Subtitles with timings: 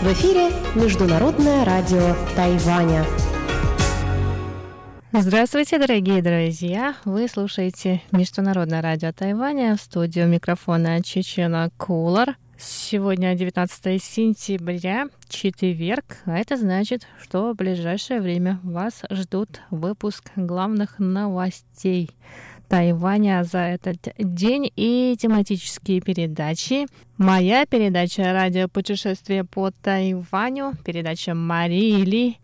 [0.00, 3.04] В эфире Международное радио Тайваня.
[5.12, 6.96] Здравствуйте, дорогие друзья!
[7.04, 12.38] Вы слушаете Международное радио Тайваня в студию микрофона Чечена Кулар.
[12.58, 20.98] Сегодня 19 сентября, четверг, а это значит, что в ближайшее время вас ждут выпуск главных
[20.98, 22.10] новостей
[22.70, 26.86] Тайваня за этот день и тематические передачи.
[27.18, 32.38] Моя передача «Радио путешествие по Тайваню», передача Марии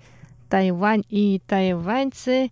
[0.51, 2.51] «Тайвань и тайваньцы»,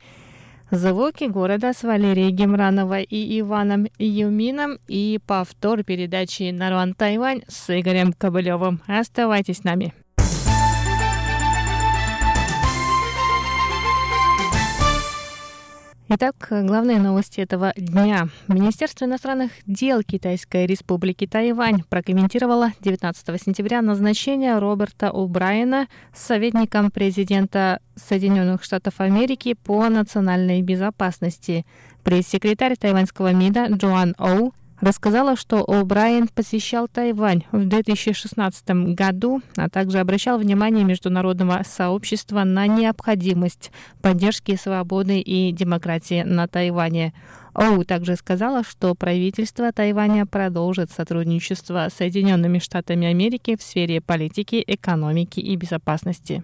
[0.70, 8.12] Звуки города с Валерией Гемрановой и Иваном Юмином и повтор передачи «Наруан Тайвань» с Игорем
[8.12, 8.80] Кобылевым.
[8.86, 9.92] Оставайтесь с нами.
[16.06, 18.28] Итак, главные новости этого дня.
[18.46, 28.64] Министерство иностранных дел Китайской республики Тайвань прокомментировало 19 сентября назначение Роберта О'Брайена советником президента Соединенных
[28.64, 31.64] Штатов Америки по национальной безопасности.
[32.02, 34.52] Пресс-секретарь тайваньского МИДа Джоан Оу
[34.84, 42.66] рассказала, что О'Брайен посещал Тайвань в 2016 году, а также обращал внимание международного сообщества на
[42.66, 47.14] необходимость поддержки свободы и демократии на Тайване.
[47.54, 54.62] Оу также сказала, что правительство Тайваня продолжит сотрудничество с Соединенными Штатами Америки в сфере политики,
[54.66, 56.42] экономики и безопасности.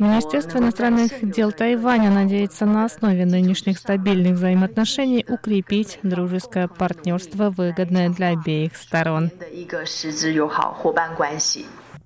[0.00, 8.30] Министерство иностранных дел Тайваня надеется на основе нынешних стабильных взаимоотношений укрепить дружеское партнерство, выгодное для
[8.30, 9.30] обеих сторон.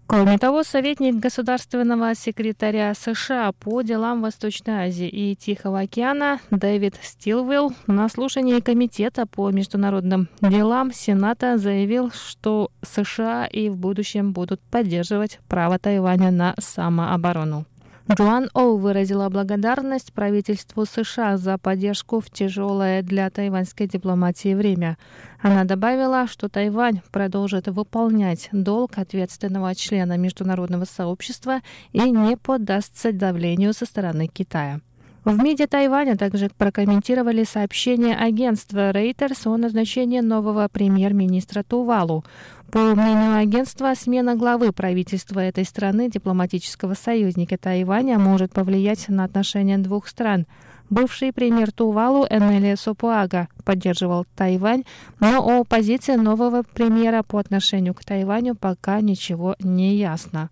[0.08, 7.74] Кроме того, советник государственного секретаря США по делам Восточной Азии и Тихого океана Дэвид Стилвелл
[7.86, 15.40] на слушании Комитета по международным делам Сената заявил, что США и в будущем будут поддерживать
[15.46, 17.66] право Тайваня на самооборону.
[18.10, 24.96] Джоан Оу выразила благодарность правительству США за поддержку в тяжелое для тайваньской дипломатии время.
[25.42, 31.60] Она добавила, что Тайвань продолжит выполнять долг ответственного члена международного сообщества
[31.92, 34.80] и не поддастся давлению со стороны Китая.
[35.28, 42.24] В МИДе Тайваня также прокомментировали сообщение агентства Reuters о назначении нового премьер-министра Тувалу.
[42.72, 49.76] По мнению агентства, смена главы правительства этой страны, дипломатического союзника Тайваня, может повлиять на отношения
[49.76, 50.46] двух стран.
[50.88, 54.84] Бывший премьер Тувалу Энели Сопуага поддерживал Тайвань,
[55.20, 60.48] но о позиции нового премьера по отношению к Тайваню пока ничего не ясно.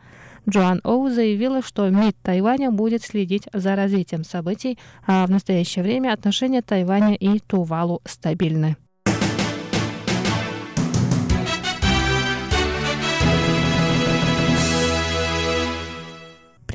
[0.48, 6.12] Джоан Оу заявила, что МИД Тайваня будет следить за развитием событий, а в настоящее время
[6.12, 8.76] отношения Тайваня и Тувалу стабильны.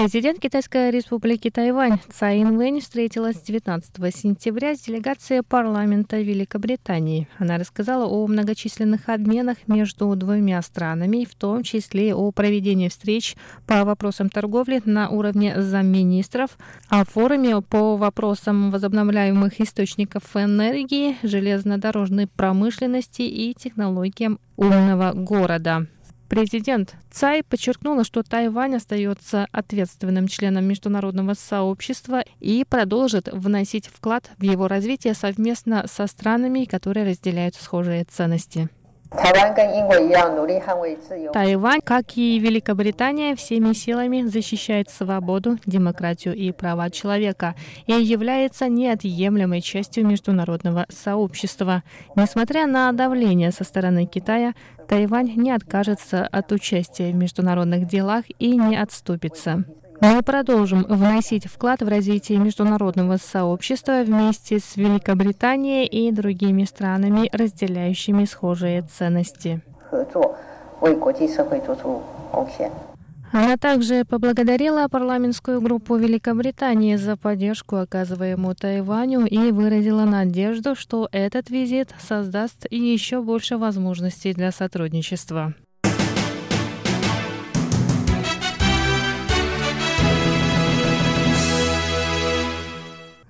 [0.01, 7.27] Президент Китайской республики Тайвань Цай Инвэнь встретилась 19 сентября с делегацией парламента Великобритании.
[7.37, 13.35] Она рассказала о многочисленных обменах между двумя странами, в том числе о проведении встреч
[13.67, 16.57] по вопросам торговли на уровне замминистров,
[16.89, 25.85] о форуме по вопросам возобновляемых источников энергии, железнодорожной промышленности и технологиям умного города.
[26.31, 34.43] Президент Цай подчеркнула, что Тайвань остается ответственным членом международного сообщества и продолжит вносить вклад в
[34.43, 38.69] его развитие совместно со странами, которые разделяют схожие ценности.
[41.33, 47.55] Тайвань, как и Великобритания, всеми силами защищает свободу, демократию и права человека
[47.87, 51.83] и является неотъемлемой частью международного сообщества.
[52.15, 54.53] Несмотря на давление со стороны Китая,
[54.87, 59.65] Тайвань не откажется от участия в международных делах и не отступится.
[60.01, 68.25] Мы продолжим вносить вклад в развитие международного сообщества вместе с Великобританией и другими странами, разделяющими
[68.25, 69.61] схожие ценности.
[73.31, 81.51] Она также поблагодарила парламентскую группу Великобритании за поддержку, оказываемую Тайваню, и выразила надежду, что этот
[81.51, 85.53] визит создаст еще больше возможностей для сотрудничества.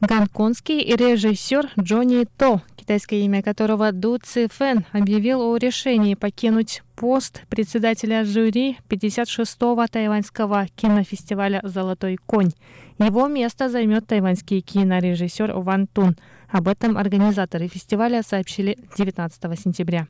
[0.02, 7.44] Гонконгский режиссер Джонни То, китайское имя которого Ду Ци Фэн, объявил о решении покинуть пост
[7.50, 12.50] председателя жюри 56-го тайваньского кинофестиваля «Золотой конь».
[12.98, 16.18] Его место займет тайваньский кинорежиссер Ван Тун.
[16.50, 20.08] Об этом организаторы фестиваля сообщили 19 сентября.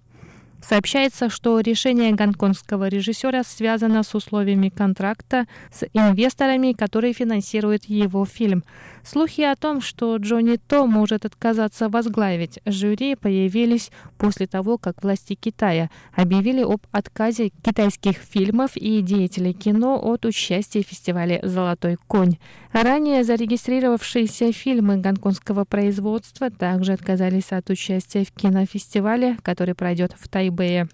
[0.61, 8.63] Сообщается, что решение гонконгского режиссера связано с условиями контракта с инвесторами, которые финансируют его фильм.
[9.03, 15.33] Слухи о том, что Джонни То может отказаться возглавить жюри, появились после того, как власти
[15.33, 22.37] Китая объявили об отказе китайских фильмов и деятелей кино от участия в фестивале «Золотой конь».
[22.71, 30.88] Ранее зарегистрировавшиеся фильмы гонконгского производства также отказались от участия в кинофестивале, который пройдет в Тайбэе.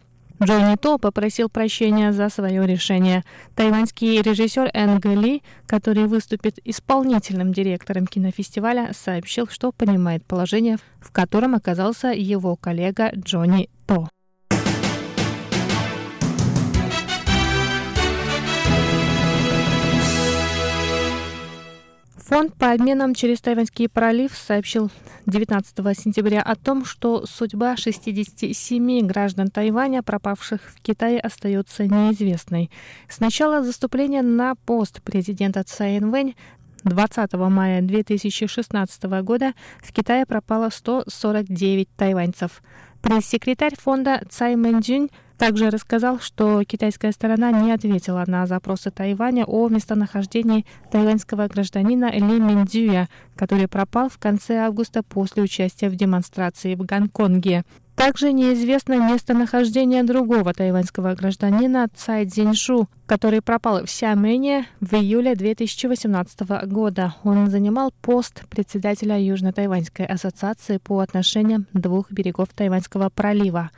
[0.43, 3.23] Джонни То попросил прощения за свое решение.
[3.55, 11.55] Тайваньский режиссер Энг Ли, который выступит исполнительным директором кинофестиваля, сообщил, что понимает положение, в котором
[11.55, 14.09] оказался его коллега Джонни То.
[22.27, 24.91] Фонд по обменам через Тайваньский пролив сообщил
[25.27, 32.69] 19 сентября о том, что судьба 67 граждан Тайваня, пропавших в Китае, остается неизвестной.
[33.07, 36.35] С начала заступления на пост президента Цай Инвэнь
[36.83, 42.61] 20 мая 2016 года в Китае пропало 149 тайваньцев.
[43.01, 49.69] Пресс-секретарь фонда Цай Мэнджин также рассказал, что китайская сторона не ответила на запросы Тайваня о
[49.69, 56.79] местонахождении тайваньского гражданина Ли Миндзюя, который пропал в конце августа после участия в демонстрации в
[56.85, 57.63] Гонконге.
[57.97, 66.41] Также неизвестно местонахождение другого тайваньского гражданина Цай Цзиньшу, который пропал в Сиамене в июле 2018
[66.67, 67.15] года.
[67.23, 73.71] Он занимал пост председателя Южно-Тайваньской ассоциации по отношениям двух берегов Тайваньского пролива.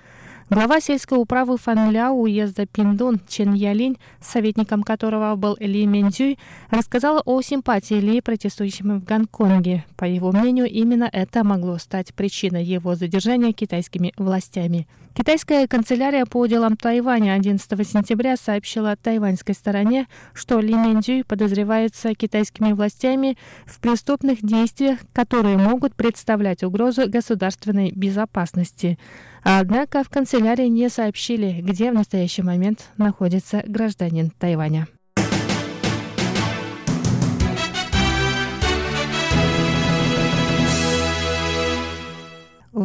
[0.50, 6.40] Глава сельской управы Фанля уезда Пиндун Чен Ялинь, советником которого был Ли Минджуй,
[6.72, 9.86] рассказала о симпатии Ли протестующим в Гонконге.
[9.96, 14.88] По его мнению, именно это могло стать причиной его задержания китайскими властями.
[15.19, 22.71] Китайская канцелярия по делам Тайваня 11 сентября сообщила тайваньской стороне, что Ли Минджуй подозревается китайскими
[22.71, 28.98] властями в преступных действиях, которые могут представлять угрозу государственной безопасности.
[29.44, 34.88] Однако в канцелярии не сообщили, где в настоящий момент находится гражданин Тайваня.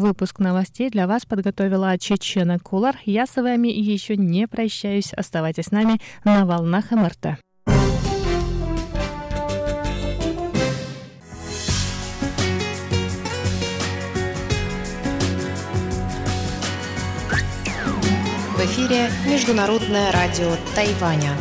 [0.05, 2.95] Выпуск новостей для вас подготовила Чечена Кулар.
[3.07, 5.15] Я с вами еще не прощаюсь.
[5.15, 7.39] Оставайтесь с нами на волнах МРТ.
[18.51, 21.33] В эфире Международное радио Тайваня.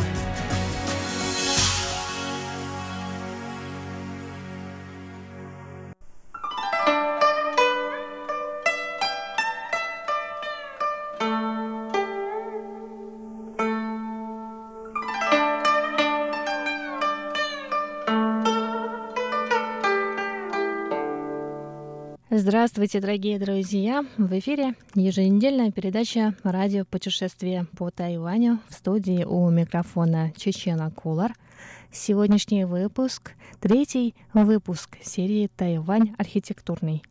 [22.46, 24.04] Здравствуйте, дорогие друзья!
[24.18, 31.32] В эфире еженедельная передача «Радио путешествия по Тайваню» в студии у микрофона Чечена Кулар.
[31.90, 37.02] Сегодняшний выпуск— третий выпуск серии «Тайвань архитектурный».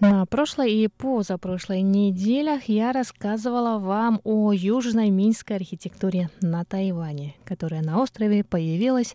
[0.00, 7.82] На прошлой и позапрошлой неделях я рассказывала вам о южной минской архитектуре на Тайване, которая
[7.82, 9.14] на острове появилась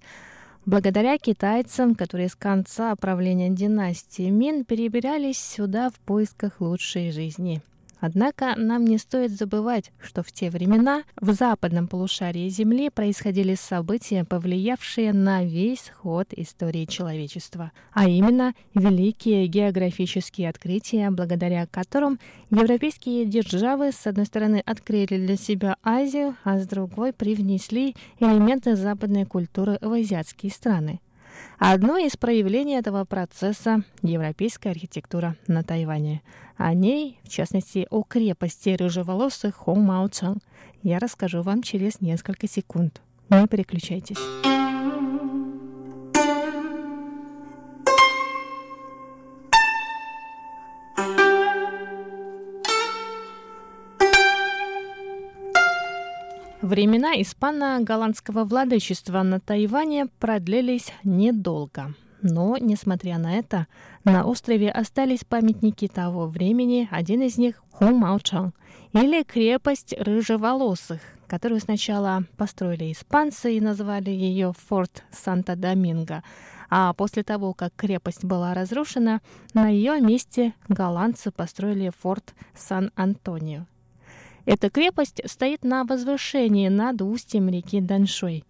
[0.65, 7.61] Благодаря китайцам, которые с конца правления династии Мин перебирались сюда в поисках лучшей жизни–
[7.99, 14.23] Однако нам не стоит забывать, что в те времена в западном полушарии Земли происходили события,
[14.25, 23.91] повлиявшие на весь ход истории человечества, а именно великие географические открытия, благодаря которым европейские державы
[23.91, 29.91] с одной стороны открыли для себя Азию, а с другой привнесли элементы западной культуры в
[29.91, 30.99] азиатские страны.
[31.57, 36.21] Одно из проявлений этого процесса— европейская архитектура на Тайване.
[36.57, 40.39] О ней, в частности, о крепости рыжеволосых Хо Мао Цан,
[40.83, 43.01] я расскажу вам через несколько секунд.
[43.29, 44.17] Не переключайтесь.
[56.65, 61.93] Времена испано-голландского владычества на Тайване продлились недолго.
[62.23, 63.67] Но, несмотря на это,
[64.03, 68.51] на острове остались памятники того времени, один из них– Хумаучан,
[68.93, 76.23] или крепость рыжеволосых, которую сначала построили испанцы и назвали ее Форт Санта-Доминго,
[76.71, 79.21] а после того, как крепость была разрушена,
[79.53, 83.67] на ее месте голландцы построили форт Сан-Антонио.
[84.45, 88.43] Эта крепость стоит на возвышении над устьем реки Даншой.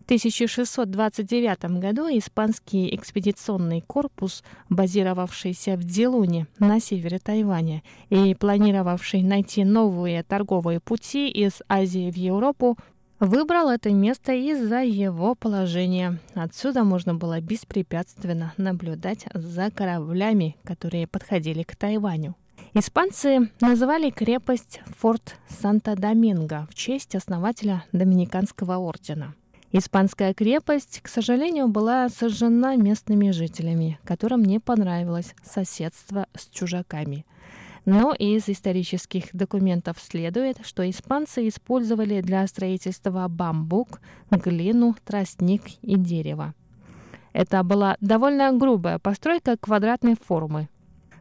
[0.00, 9.64] В 1629 году испанский экспедиционный корпус, базировавшийся в Дилуне на севере Тайваня и планировавший найти
[9.64, 12.76] новые торговые пути из Азии в Европу,
[13.20, 16.18] Выбрал это место из-за его положения.
[16.32, 22.34] Отсюда можно было беспрепятственно наблюдать за кораблями, которые подходили к Тайваню.
[22.72, 29.34] Испанцы называли крепость Форт Санта-Доминго в честь основателя Доминиканского ордена.
[29.72, 37.26] Испанская крепость, к сожалению, была сожжена местными жителями, которым не понравилось соседство с чужаками–
[37.86, 44.00] но из исторических документов следует, что испанцы использовали для строительства бамбук,
[44.30, 46.54] глину, тростник и дерево.
[47.32, 50.68] Это была довольно грубая постройка квадратной формы.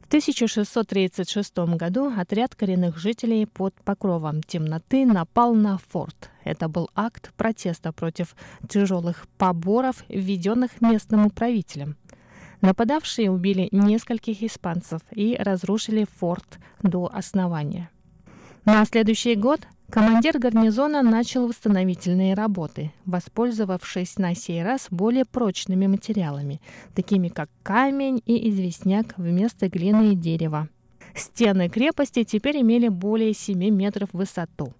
[0.10, 6.32] В 1636 году отряд коренных жителей под покровом темноты напал на форт.
[6.44, 8.36] Это был акт протеста против
[8.68, 11.96] тяжелых поборов, введенных местным управителем.
[12.62, 17.92] Нападавшие убили нескольких испанцев и разрушили форт до основания.
[18.66, 26.62] На следующий год командир гарнизона начал восстановительные работы, воспользовавшись на сей раз более прочными материалами,
[26.96, 30.70] такими как камень и известняк вместо глины и дерева.
[31.16, 34.74] Стены крепости теперь имели более 7 метров в высоту.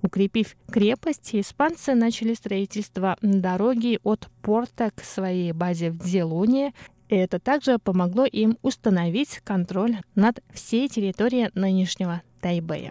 [0.00, 6.72] Укрепив крепость, испанцы начали строительство дороги от порта к своей базе в Дзелуне
[7.08, 12.90] это также помогло им установить контроль над всей территорией нынешнего Тайбэя.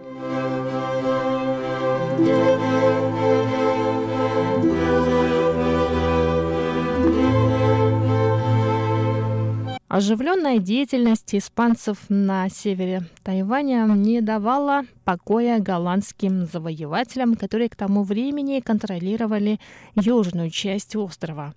[9.92, 18.62] Оживленная деятельность испанцев на севере Тайваня не давала покоя голландским завоевателям, которые к тому времени
[18.62, 19.60] контролировали
[19.96, 21.54] южную часть острова.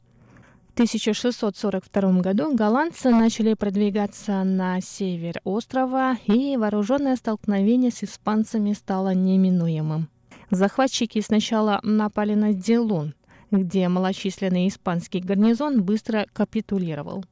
[0.74, 10.08] 1642 году голландцы начали продвигаться на север острова, и вооруженное столкновение с испанцами стало неминуемым.
[10.54, 13.14] Захватчики сначала напали на Дилун,
[13.50, 17.24] где малочисленный испанский гарнизон быстро капитулировал.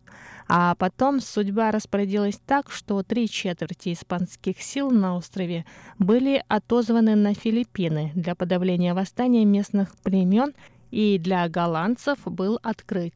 [0.49, 5.64] А потом судьба распорядилась так, что три четверти испанских сил на острове
[6.00, 10.52] были отозваны на Филиппины для подавления восстания местных племен
[10.91, 13.14] и для голландцев был открыт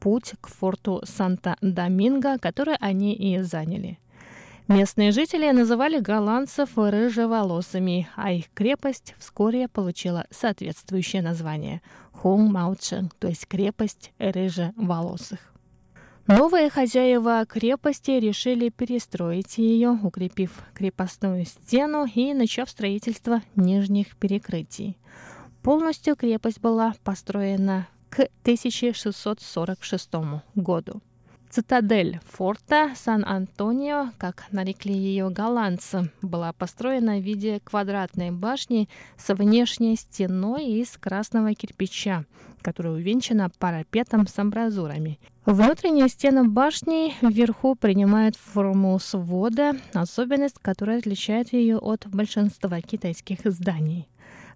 [0.00, 3.98] путь к форту Санта-Доминго, который они и заняли.
[4.68, 11.82] Местные жители называли голландцев рыжеволосыми, а их крепость вскоре получила соответствующее название–
[12.12, 15.38] Хунг-Маучен, то есть крепость рыжеволосых.
[16.26, 24.98] Новые хозяева крепости решили перестроить ее, укрепив крепостную стену и начав строительство нижних перекрытий.
[25.62, 30.10] Полностью крепость была построена к 1646
[30.56, 31.00] году.
[31.56, 39.96] Цитадель форта Сан-Антонио, как нарекли ее голландцы, была построена в виде квадратной башни с внешней
[39.96, 42.26] стеной из красного кирпича,
[42.60, 45.18] которая увенчана парапетом с амбразурами.
[45.46, 54.06] Внутренняя стена башни вверху принимает форму свода, особенность, которая отличает ее от большинства китайских зданий.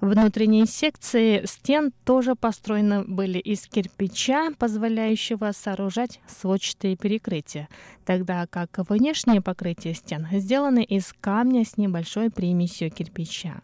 [0.01, 7.69] Внутренние секции стен тоже построены были из кирпича, позволяющего сооружать сводчатые перекрытия,
[8.07, 13.61] тогда как внешнее покрытие стен сделаны из камня с небольшой примесью кирпича.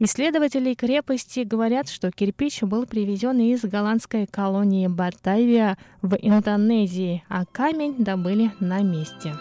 [0.00, 7.96] Исследователи крепости говорят, что кирпич был привезен из голландской колонии Батавия в Индонезии, а камень
[7.98, 9.32] добыли на месте.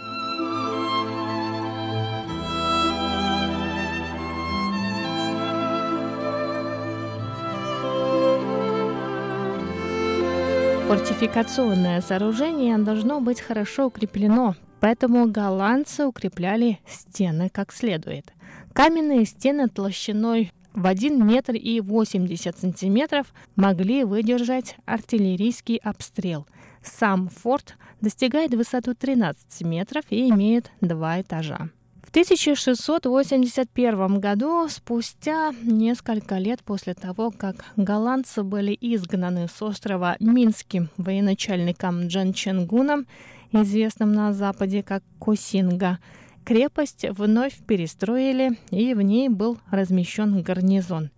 [10.87, 18.31] Фортификационное сооружение должно быть хорошо укреплено, поэтому голландцы укрепляли стены как следует.
[18.71, 26.47] Каменные стены толщиной в 1 метр и 80 сантиметров могли выдержать артиллерийский обстрел.
[26.81, 31.69] Сам форт достигает высоту 13 метров и имеет два этажа.
[32.07, 40.89] В 1681 году, спустя несколько лет после того, как голландцы были изгнаны с острова Минским
[40.95, 43.07] военачальником Джан Ченгуном,
[43.51, 45.99] известным на Западе как Косинга,
[46.45, 51.09] крепость вновь перестроили, и в ней был размещен гарнизон.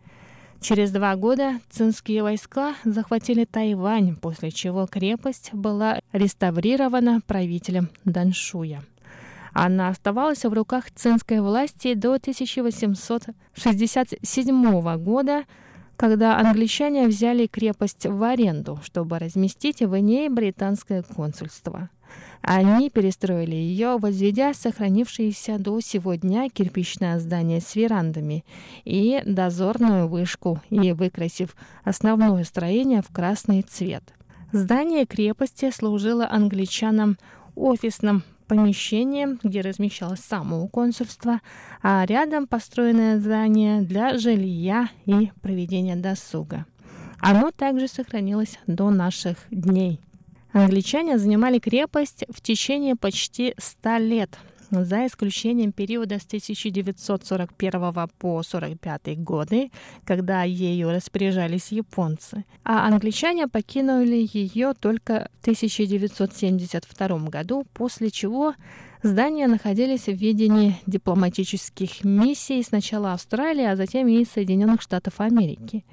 [0.59, 8.81] Через два года цинские войска захватили Тайвань, после чего крепость была реставрирована правителем Даншуя.
[9.53, 15.43] Она оставалась в руках цинской власти до 1867 года,
[15.95, 21.89] когда англичане взяли крепость в аренду, чтобы разместить в ней британское консульство.
[22.41, 28.45] Они перестроили ее, возведя сохранившееся до сего дня кирпичное здание с верандами
[28.85, 31.53] и дозорную вышку, и выкрасив
[31.83, 34.03] основное строение в красный цвет.
[34.51, 37.17] Здание крепости служило англичанам
[37.55, 41.39] офисным помещением, где размещалось само консульство,
[41.81, 46.65] а рядом построенное здание для жилья и проведения досуга.
[47.21, 50.01] Оно также сохранилось до наших дней.
[50.51, 54.37] Англичане занимали крепость в течение почти ста лет,
[54.71, 59.71] за исключением периода с 1941 по 1945 годы,
[60.05, 62.45] когда ею распоряжались японцы.
[62.63, 68.53] А англичане покинули ее только в 1972 году, после чего
[69.01, 75.85] Здания находились в ведении дипломатических миссий сначала Австралии, а затем и Соединенных Штатов Америки.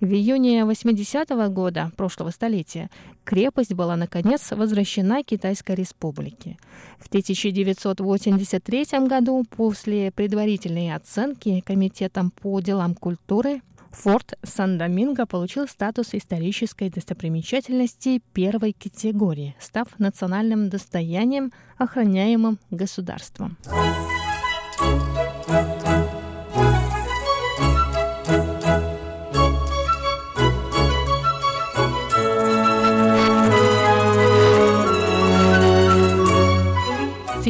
[0.00, 2.88] В июне 80-го года прошлого столетия
[3.24, 6.56] крепость была, наконец, возвращена Китайской Республике.
[6.98, 16.88] В 1983 году, после предварительной оценки Комитетом по делам культуры, Форт Сан-Доминго получил статус исторической
[16.88, 23.58] достопримечательности первой категории, став национальным достоянием, охраняемым государством.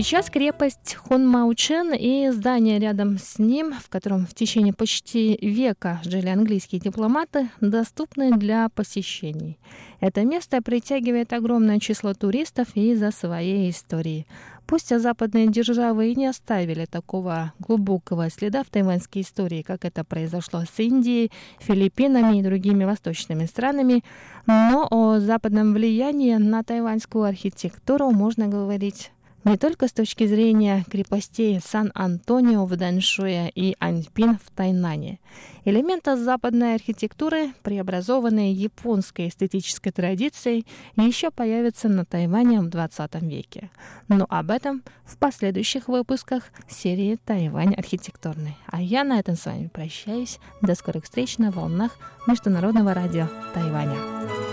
[0.02, 6.28] Сейчас крепость Хонмаучен и здание рядом с ним, в котором в течение почти века жили
[6.28, 9.59] английские дипломаты, доступны для посещений.
[10.00, 14.26] Это место притягивает огромное число туристов из-за своей истории.
[14.66, 20.63] Пусть западные державы и не оставили такого глубокого следа в тайваньской истории, как это произошло
[20.63, 24.02] с Индией, Филиппинами и другими восточными странами,
[24.47, 29.10] но о западном влиянии на тайваньскую архитектуру можно говорить
[29.44, 35.18] не только с точки зрения крепостей Сан-Антонио в Даньшуе и Аньпин в Тайнане.
[35.64, 43.70] Элементы западной архитектуры, преобразованные японской эстетической традицией, еще появятся на Тайване в 20 веке.
[44.08, 48.56] Но об этом в последующих выпусках серии «Тайвань архитектурный».
[48.66, 50.38] А я на этом с вами прощаюсь.
[50.62, 54.50] До скорых встреч на волнах Международного радио Тайваня.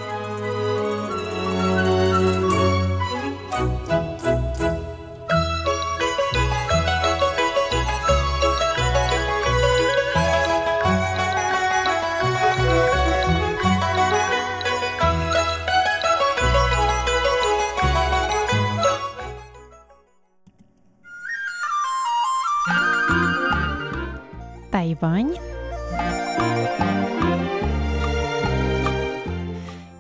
[24.87, 25.35] Тайвань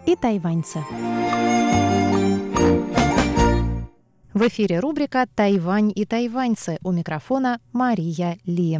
[0.05, 0.79] и тайваньцы.
[4.33, 8.79] В эфире рубрика «Тайвань и тайваньцы» у микрофона Мария Ли.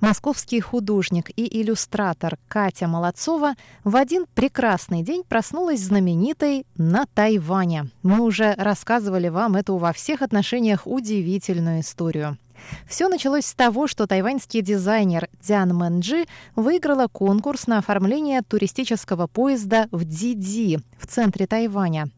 [0.00, 7.90] Московский художник и иллюстратор Катя Молодцова в один прекрасный день проснулась знаменитой на Тайване.
[8.04, 12.38] Мы уже рассказывали вам эту во всех отношениях удивительную историю.
[12.86, 19.88] Все началось с того, что тайваньский дизайнер Дзян Мэнджи выиграла конкурс на оформление туристического поезда
[19.90, 22.08] в Диди в центре Тайваня.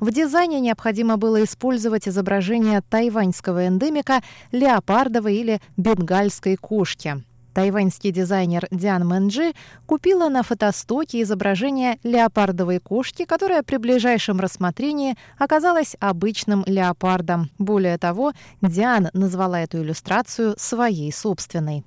[0.00, 7.22] В дизайне необходимо было использовать изображение тайваньского эндемика леопардовой или бенгальской кошки.
[7.54, 9.52] Тайваньский дизайнер Диан Мэнджи
[9.86, 17.50] купила на фотостоке изображение леопардовой кошки, которая при ближайшем рассмотрении оказалась обычным леопардом.
[17.58, 21.84] Более того, Диан назвала эту иллюстрацию своей собственной.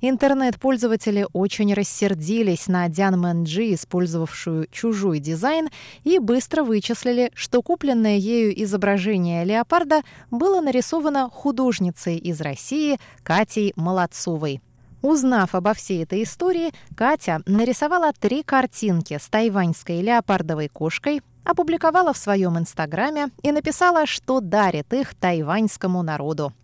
[0.00, 5.68] Интернет-пользователи очень рассердились на Диан Мэнджи, использовавшую чужой дизайн,
[6.04, 14.60] и быстро вычислили, что купленное ею изображение леопарда было нарисовано художницей из России Катей Молодцовой.
[15.04, 22.16] Узнав обо всей этой истории, Катя нарисовала три картинки с тайваньской леопардовой кошкой, опубликовала в
[22.16, 26.54] своем инстаграме и написала, что дарит их тайваньскому народу.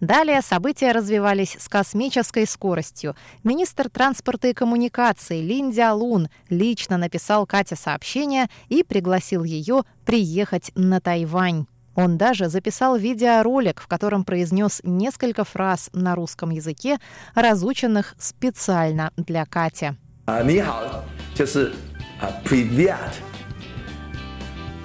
[0.00, 3.16] Далее события развивались с космической скоростью.
[3.44, 11.02] Министр транспорта и коммуникаций Лин Лун лично написал Кате сообщение и пригласил ее приехать на
[11.02, 11.66] Тайвань.
[11.95, 16.97] Он даже записал видеоролик, в котором произнес несколько фраз на русском языке,
[17.33, 19.93] разученных специально для Кати.
[20.27, 21.71] 你好，就是
[22.19, 22.97] 啊，привет。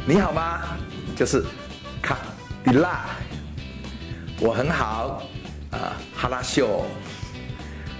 [0.06, 0.60] 你好吗？
[1.16, 1.44] 就是
[2.00, 2.18] 卡
[2.64, 3.06] 迪拉。
[4.40, 5.22] 我很好，
[5.72, 6.86] 啊，哈拉秀，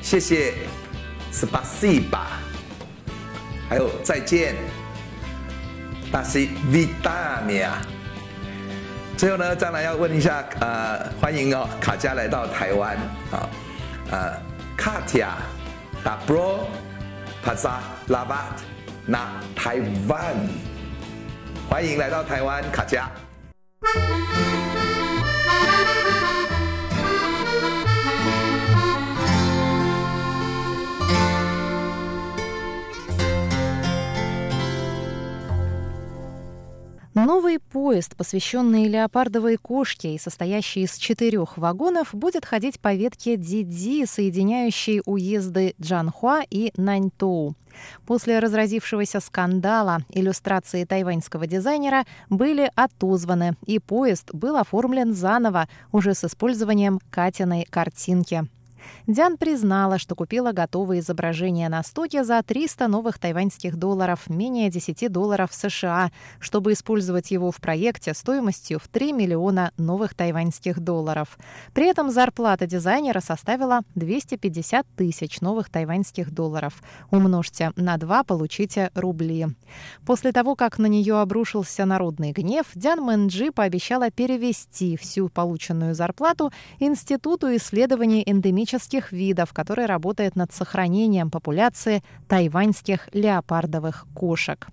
[0.00, 0.54] 谢谢，
[1.33, 2.38] 斯巴西巴，
[3.68, 4.54] 还有再见，
[6.12, 7.80] 大西维达米亚。
[9.17, 12.97] 最后呢，再来要问一下，呃，欢迎哦，卡嘉来到台湾，
[13.32, 13.49] 啊，
[14.12, 14.34] 呃，
[14.75, 15.38] 卡提亚，
[16.04, 16.67] 达布罗。
[17.43, 18.56] 帕萨拉巴
[19.06, 19.19] 那
[19.56, 20.34] 台湾，
[21.69, 23.08] 欢迎来到台湾卡嘉。
[37.25, 45.01] Новый поезд, посвященный леопардовой кошке и состоящий из четырех вагонов, будет ходить по ветке Диди, соединяющей
[45.07, 47.55] уезды Джанхуа и Наньтоу.
[48.05, 56.25] После разразившегося скандала иллюстрации тайваньского дизайнера были отозваны, и поезд был оформлен заново, уже с
[56.25, 58.47] использованием Катиной картинки.
[59.08, 65.12] Диан признала, что купила готовые изображения на стоке за 300 новых тайваньских долларов, менее 10
[65.12, 71.38] долларов США, чтобы использовать его в проекте стоимостью в 3 миллиона новых тайваньских долларов.
[71.74, 76.82] При этом зарплата дизайнера составила 250 тысяч новых тайваньских долларов.
[77.12, 79.48] Умножьте на 2, получите рубли.
[80.06, 86.52] После того, как на нее обрушился народный гнев, Диан Мэнджи пообещала перевести всю полученную зарплату
[86.80, 94.67] Институту исследований эндемических экзотических видов, который работает над сохранением популяции тайваньских леопардовых кошек.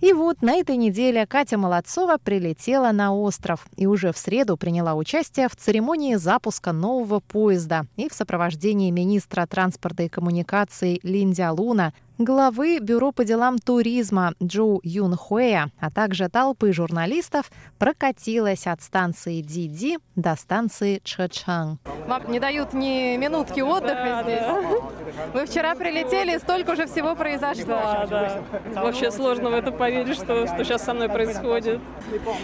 [0.00, 4.94] И вот на этой неделе Катя Молодцова прилетела на остров и уже в среду приняла
[4.94, 11.92] участие в церемонии запуска нового поезда и в сопровождении министра транспорта и коммуникаций Линдя Луна
[12.18, 19.40] главы Бюро по делам туризма Джоу Юн Хуэя, а также толпы журналистов прокатилась от станции
[19.40, 21.78] Диди до станции Чхэчан.
[22.06, 24.40] Вам не дают ни минутки отдыха да, здесь.
[24.40, 25.30] Да.
[25.32, 27.64] Вы вчера прилетели, и столько уже всего произошло.
[27.66, 28.82] Да, да.
[28.82, 31.80] Вообще сложно в это поверить, что, что сейчас со мной происходит.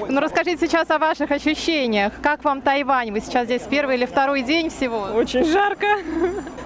[0.09, 2.13] Ну, расскажите сейчас о ваших ощущениях.
[2.23, 3.11] Как вам Тайвань?
[3.13, 5.09] Вы сейчас здесь первый или второй день всего?
[5.15, 5.87] Очень жарко.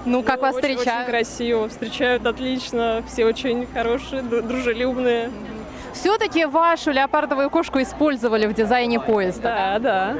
[0.04, 1.08] Ну, как вас очень, встречают?
[1.08, 1.68] Очень красиво.
[1.68, 5.30] Встречают отлично все очень хорошие, дружелюбные.
[5.92, 9.78] Все-таки вашу леопардовую кошку использовали в дизайне поезда.
[9.78, 10.16] Да, да.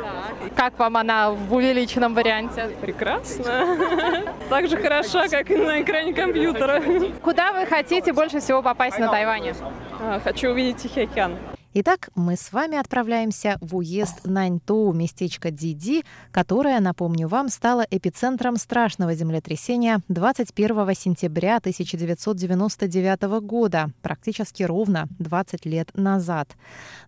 [0.55, 2.71] Как вам она в увеличенном варианте?
[2.81, 3.79] Прекрасно.
[4.49, 6.83] Так же хороша, как и на экране компьютера.
[7.23, 9.55] Куда вы хотите больше всего попасть на Тайване?
[9.99, 11.39] А, хочу увидеть Тихий океан.
[11.75, 18.59] Итак, мы с вами отправляемся в уезд Наньтоу, местечко Диди, которое, напомню вам, стало эпицентром
[18.59, 26.51] страшного землетрясения 21 сентября 1999 года, практически ровно 20 лет назад.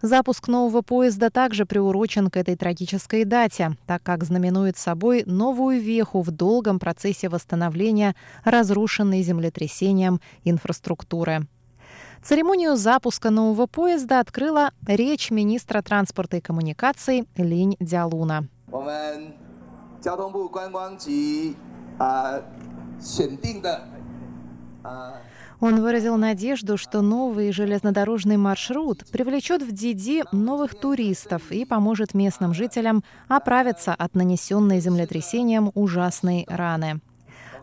[0.01, 6.23] Запуск нового поезда также приурочен к этой трагической дате, так как знаменует собой новую веху
[6.23, 11.47] в долгом процессе восстановления разрушенной землетрясением инфраструктуры.
[12.25, 18.49] Церемонию запуска нового поезда открыла речь министра транспорта и коммуникаций Линь Дялуна.
[25.61, 32.55] Он выразил надежду, что новый железнодорожный маршрут привлечет в Диди новых туристов и поможет местным
[32.55, 37.01] жителям оправиться от нанесенной землетрясением ужасной раны.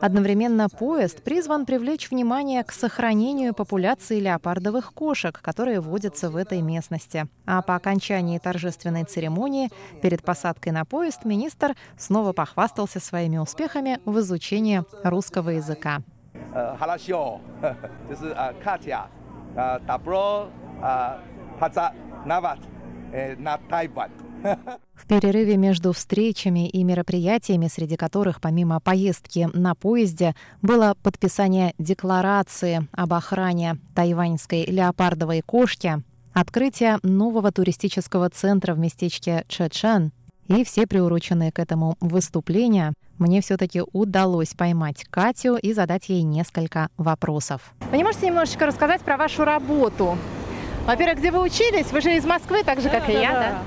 [0.01, 7.27] Одновременно поезд призван привлечь внимание к сохранению популяции леопардовых кошек, которые водятся в этой местности.
[7.45, 9.69] А по окончании торжественной церемонии
[10.01, 15.99] перед посадкой на поезд министр снова похвастался своими успехами в изучении русского языка.
[16.51, 17.39] Хорошо.
[23.37, 24.11] на Тайвань.
[24.93, 32.87] В перерыве между встречами и мероприятиями, среди которых помимо поездки на поезде было подписание декларации
[32.91, 40.11] об охране тайваньской леопардовой кошки, открытие нового туристического центра в местечке Чэчэн
[40.47, 46.89] и все приуроченные к этому выступления, мне все-таки удалось поймать Катю и задать ей несколько
[46.97, 47.73] вопросов.
[47.91, 50.17] Вы не можете немножечко рассказать про вашу работу?
[50.85, 51.91] Во-первых, где вы учились?
[51.91, 53.39] Вы же из Москвы, так же, Да, как и да, я, да.
[53.39, 53.61] да?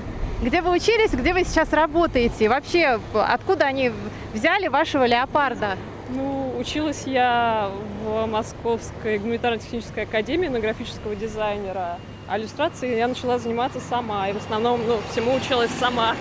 [0.45, 2.45] Где вы учились, где вы сейчас работаете?
[2.45, 3.91] И вообще, откуда они
[4.31, 5.75] взяли вашего леопарда?
[6.09, 7.71] Ну, училась я
[8.03, 11.97] в Московской гуманитарно-технической академии на графического дизайнера.
[12.27, 14.29] А иллюстрацией я начала заниматься сама.
[14.29, 16.15] И в основном, ну, всему училась сама.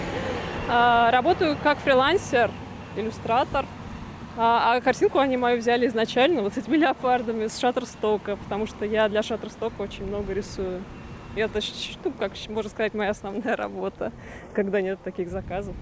[0.70, 2.50] А, работаю как фрилансер,
[2.96, 3.66] иллюстратор.
[4.38, 8.86] А, а картинку они мою взяли изначально вот с этими леопардами с Шаттерстока, потому что
[8.86, 10.82] я для Шаттерстока очень много рисую.
[11.36, 11.60] И это,
[12.04, 14.12] ну, как можно сказать, моя основная работа,
[14.52, 15.74] когда нет таких заказов.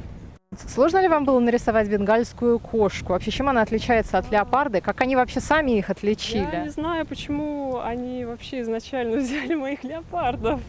[0.68, 3.14] Сложно ли вам было нарисовать бенгальскую кошку?
[3.14, 4.82] Вообще, чем она отличается от леопарда?
[4.82, 6.68] Как они вообще сами их Я не отличили?
[6.68, 10.60] знаю, почему они вообще изначально взяли моих леопардов.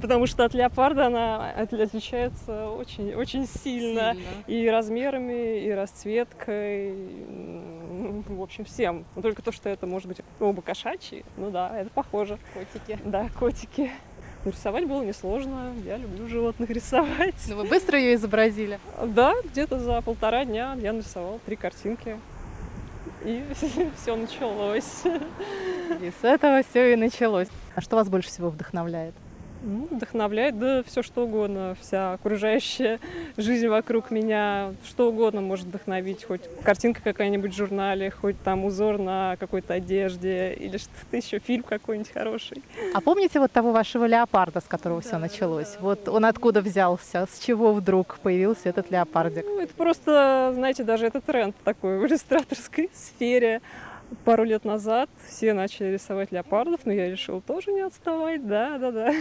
[0.00, 4.16] Потому что от леопарда она от- отличается очень, очень сильно.
[4.46, 6.94] И размерами, и расцветкой.
[8.28, 9.04] В общем, всем.
[9.16, 11.24] Но только то, что это может быть оба кошачьи.
[11.36, 12.38] Ну да, это похоже.
[12.54, 12.96] Котики.
[13.04, 13.90] Да, котики.
[14.44, 15.72] Но рисовать было несложно.
[15.84, 17.34] Я люблю животных рисовать.
[17.48, 18.80] Ну, вы быстро ее изобразили?
[19.04, 22.18] Да, где-то за полтора дня я нарисовала три картинки.
[23.24, 23.44] И
[23.96, 25.02] все началось.
[26.00, 27.48] И с этого все и началось.
[27.74, 29.14] А что вас больше всего вдохновляет?
[29.64, 32.98] Ну, вдохновляет, да, все что угодно, вся окружающая
[33.36, 38.98] жизнь вокруг меня, что угодно может вдохновить, хоть картинка какая-нибудь в журнале, хоть там узор
[38.98, 42.62] на какой-то одежде или что-то еще, фильм какой-нибудь хороший.
[42.92, 45.76] А помните вот того вашего леопарда, с которого все началось?
[45.80, 47.26] Вот он откуда взялся?
[47.30, 49.44] С чего вдруг появился этот леопардик?
[49.46, 53.60] Ну, это просто, знаете, даже это тренд такой в иллюстраторской сфере.
[54.24, 58.90] Пару лет назад все начали рисовать леопардов, но я решила тоже не отставать, да, да,
[58.90, 59.12] да.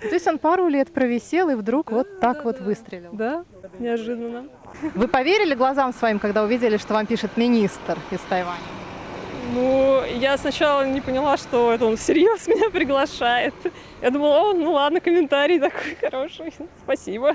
[0.00, 3.10] То есть он пару лет провисел и вдруг вот так вот выстрелил.
[3.12, 3.44] Да,
[3.78, 4.48] неожиданно.
[4.94, 8.58] Вы поверили глазам своим, когда увидели, что вам пишет министр из Тайваня?
[9.52, 13.54] Ну, я сначала не поняла, что это он всерьез меня приглашает.
[14.02, 17.34] Я думала, о, ну ладно, комментарий такой хороший, спасибо.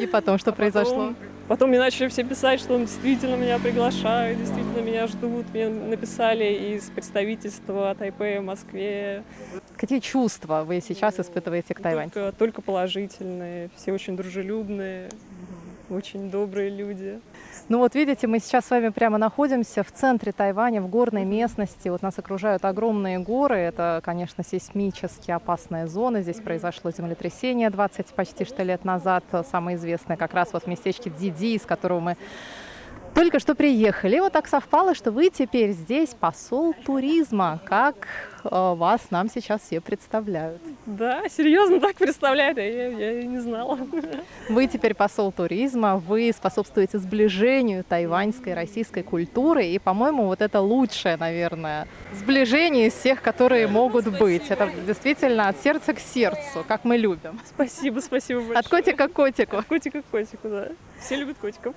[0.00, 1.08] И потом, что произошло?
[1.08, 1.16] Потом,
[1.48, 5.46] потом мне начали все писать, что он действительно меня приглашает, действительно меня ждут.
[5.52, 9.22] Мне написали из представительства Тайпэя в Москве.
[9.76, 12.22] Какие чувства вы сейчас испытываете к тайваньцам?
[12.22, 15.08] Только, только положительные, все очень дружелюбные,
[15.90, 17.20] очень добрые люди.
[17.68, 21.88] Ну вот видите, мы сейчас с вами прямо находимся в центре Тайваня, в горной местности.
[21.88, 23.56] Вот нас окружают огромные горы.
[23.56, 26.22] Это, конечно, сейсмически опасная зона.
[26.22, 29.24] Здесь произошло землетрясение 20 почти что лет назад.
[29.50, 32.16] Самое известное как раз вот в местечке Диди, из которого мы
[33.14, 34.16] только что приехали.
[34.16, 37.60] И вот так совпало, что вы теперь здесь посол туризма.
[37.64, 38.06] Как
[38.44, 40.60] вас нам сейчас все представляют?
[40.86, 43.78] Да, серьезно так представляют, а я, я и не знала.
[44.48, 50.60] Вы теперь посол туризма, вы способствуете сближению тайваньской и российской культуры, и, по-моему, вот это
[50.60, 54.50] лучшее, наверное, сближение из всех, которые могут быть.
[54.50, 57.40] Это действительно от сердца к сердцу, как мы любим.
[57.46, 58.58] Спасибо, спасибо большое.
[58.58, 59.56] От котика к котику.
[59.56, 60.68] От котика к котику, да.
[61.00, 61.74] Все любят котиков.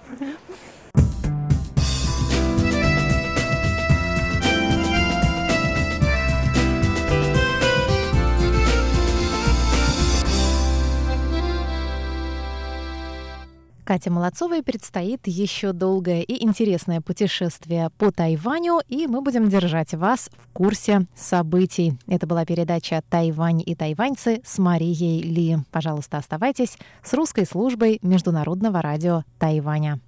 [13.86, 20.32] Кате Молодцовой предстоит еще долгое и интересное путешествие по Тайваню, и мы будем держать вас
[20.38, 21.94] в курсе событий.
[22.08, 25.58] Это была передача «Тайвань и тайваньцы» с Марией Ли.
[25.72, 30.00] Пожалуйста, оставайтесь с русской службой Международного радио Тайваня.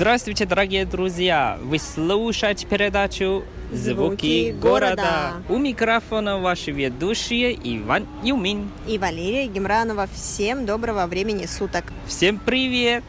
[0.00, 1.58] Здравствуйте, дорогие друзья!
[1.62, 4.96] Вы слушаете передачу «Звуки, «Звуки города».
[4.96, 5.32] города».
[5.50, 8.70] У микрофона ваши ведущие Иван Юмин.
[8.88, 10.08] и Валерия Гемранова.
[10.14, 11.84] Всем доброго времени суток.
[12.06, 13.04] Всем привет!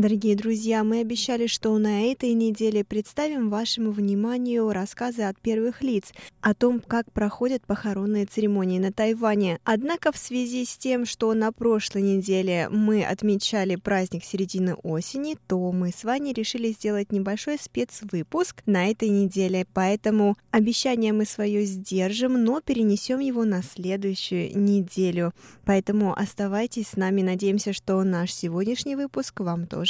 [0.00, 6.14] Дорогие друзья, мы обещали, что на этой неделе представим вашему вниманию рассказы от первых лиц
[6.40, 9.58] о том, как проходят похоронные церемонии на Тайване.
[9.62, 15.70] Однако в связи с тем, что на прошлой неделе мы отмечали праздник середины осени, то
[15.70, 19.66] мы с Ваней решили сделать небольшой спецвыпуск на этой неделе.
[19.74, 25.34] Поэтому обещание мы свое сдержим, но перенесем его на следующую неделю.
[25.66, 27.20] Поэтому оставайтесь с нами.
[27.20, 29.89] Надеемся, что наш сегодняшний выпуск вам тоже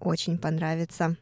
[0.00, 1.16] очень понравится.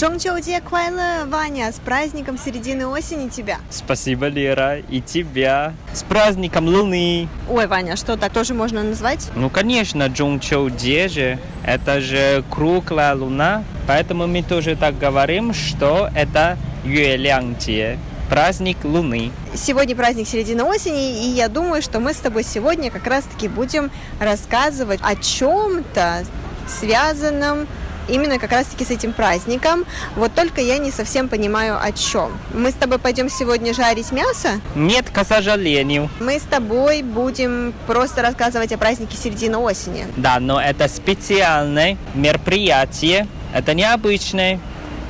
[0.00, 3.58] Джонгчоуде Квайла, Ваня, с праздником середины осени тебя.
[3.68, 5.74] Спасибо, Лера, и тебя.
[5.92, 7.28] С праздником Луны.
[7.50, 9.30] Ой, Ваня, что так тоже можно назвать?
[9.36, 11.38] Ну, конечно, Джунчоуде же.
[11.66, 13.62] Это же круглая луна.
[13.86, 17.98] Поэтому мы тоже так говорим, что это Юэлянтие.
[18.30, 19.32] Праздник Луны.
[19.56, 23.90] Сегодня праздник середины осени, и я думаю, что мы с тобой сегодня как раз-таки будем
[24.20, 26.24] рассказывать о чем-то
[26.68, 27.66] связанном
[28.08, 29.84] именно как раз-таки с этим праздником.
[30.14, 32.30] Вот только я не совсем понимаю, о чем.
[32.54, 34.60] Мы с тобой пойдем сегодня жарить мясо?
[34.76, 36.08] Нет, к сожалению.
[36.20, 40.06] Мы с тобой будем просто рассказывать о празднике середины осени.
[40.16, 43.26] Да, но это специальное мероприятие.
[43.52, 44.60] Это необычное.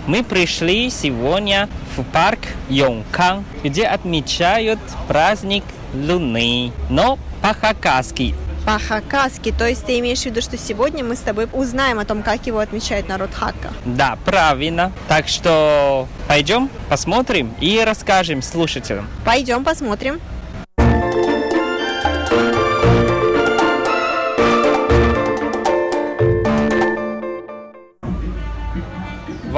[0.07, 8.35] Мы пришли сегодня в парк Йонкан, где отмечают праздник Луны, но по-хакасски.
[8.67, 12.23] По-хакасски, то есть ты имеешь в виду, что сегодня мы с тобой узнаем о том,
[12.23, 13.71] как его отмечает народ Хакка?
[13.85, 14.93] Да, правильно.
[15.09, 19.09] Так что пойдем, посмотрим и расскажем слушателям.
[19.25, 20.21] Пойдем посмотрим.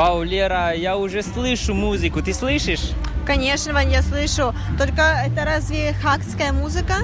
[0.02, 2.22] Вау, Лера, я уже слышу музыку.
[2.22, 2.90] Ты слышишь?
[3.24, 4.52] Конечно, Вань, я слышу.
[4.76, 6.94] Только это разве хакская музыка?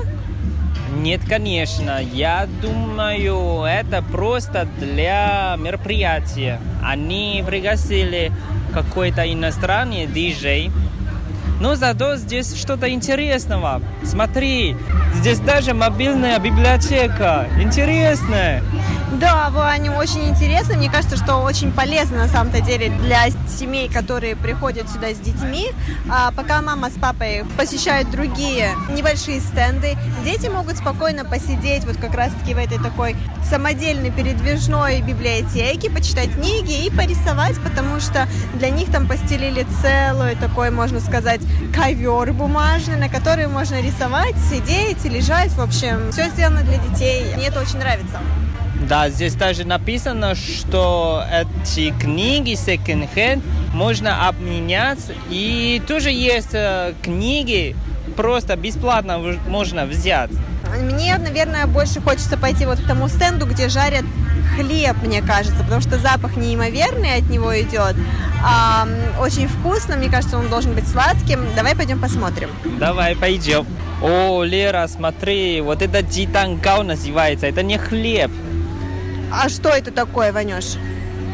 [0.96, 2.02] Нет, конечно.
[2.02, 6.60] Я думаю, это просто для мероприятия.
[6.82, 8.32] Они пригласили
[8.74, 10.72] какой-то иностранный диджей.
[11.60, 13.82] Но зато здесь что-то интересного.
[14.04, 14.76] Смотри,
[15.14, 17.46] здесь даже мобильная библиотека.
[17.60, 18.62] Интересная.
[19.20, 20.76] Да, Ваня, очень интересно.
[20.76, 25.70] Мне кажется, что очень полезно на самом-то деле для семей, которые приходят сюда с детьми.
[26.08, 32.14] А пока мама с папой посещают другие небольшие стенды, дети могут спокойно посидеть вот как
[32.14, 33.16] раз-таки в этой такой
[33.48, 40.70] самодельной передвижной библиотеке, почитать книги и порисовать, потому что для них там постелили целую такой,
[40.70, 41.40] можно сказать,
[41.74, 45.50] ковер бумажный, на который можно рисовать, сидеть, лежать.
[45.52, 47.24] В общем, все сделано для детей.
[47.36, 48.18] Мне это очень нравится.
[48.88, 53.42] Да, здесь даже написано, что эти книги секонд-хенд
[53.74, 55.10] можно обменять.
[55.30, 57.76] И тоже есть э, книги,
[58.16, 60.30] просто бесплатно можно взять.
[60.76, 64.04] Мне, наверное, больше хочется пойти вот к тому стенду, где жарят
[64.56, 67.96] хлеб, мне кажется, потому что запах неимоверный от него идет.
[68.44, 68.86] А,
[69.20, 71.40] очень вкусно, мне кажется, он должен быть сладким.
[71.54, 72.50] Давай пойдем посмотрим.
[72.78, 73.66] Давай, пойдем.
[74.02, 78.30] О, Лера, смотри, вот это дитангау называется, это не хлеб.
[79.32, 80.76] А что это такое, Ванюш?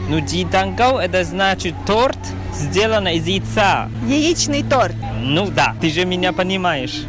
[0.08, 2.18] Ну, дитангау это значит торт,
[2.54, 3.88] сделанный из яйца.
[4.06, 4.94] Яичный торт.
[5.20, 7.04] Ну да, ты же меня понимаешь.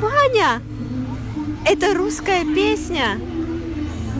[0.00, 0.60] Ваня,
[1.66, 3.18] это русская песня.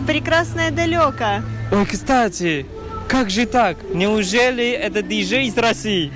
[0.05, 1.43] Прекрасное далеко.
[1.71, 2.65] Ой, кстати,
[3.07, 3.77] как же так?
[3.93, 6.11] Неужели это диджей из России?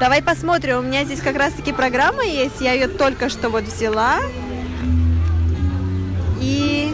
[0.00, 0.78] Давай посмотрим.
[0.78, 2.60] У меня здесь как раз-таки программа есть.
[2.60, 4.18] Я ее только что вот взяла.
[6.40, 6.92] И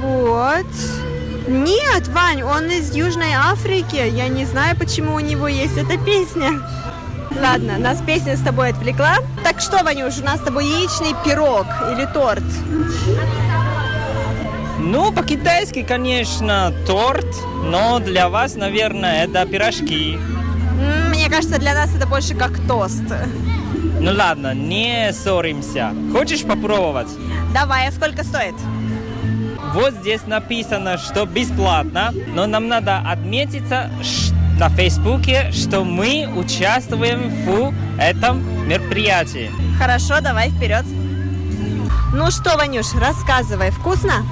[0.00, 0.66] вот.
[1.46, 3.96] Нет, Вань, он из Южной Африки.
[3.96, 6.62] Я не знаю, почему у него есть эта песня.
[7.40, 9.16] Ладно, нас песня с тобой отвлекла.
[9.42, 12.44] Так что, Ванюш, у нас с тобой яичный пирог или торт?
[14.78, 17.26] Ну, по-китайски, конечно, торт,
[17.64, 20.18] но для вас, наверное, это пирожки.
[21.08, 23.02] Мне кажется, для нас это больше как тост.
[24.00, 25.92] Ну ладно, не ссоримся.
[26.12, 27.08] Хочешь попробовать?
[27.54, 28.54] Давай, а сколько стоит?
[29.72, 37.30] Вот здесь написано, что бесплатно, но нам надо отметиться ш- на Фейсбуке, что мы участвуем
[37.44, 39.50] в этом мероприятии.
[39.78, 40.84] Хорошо, давай вперед.
[42.12, 44.24] Ну что, Ванюш, рассказывай, вкусно?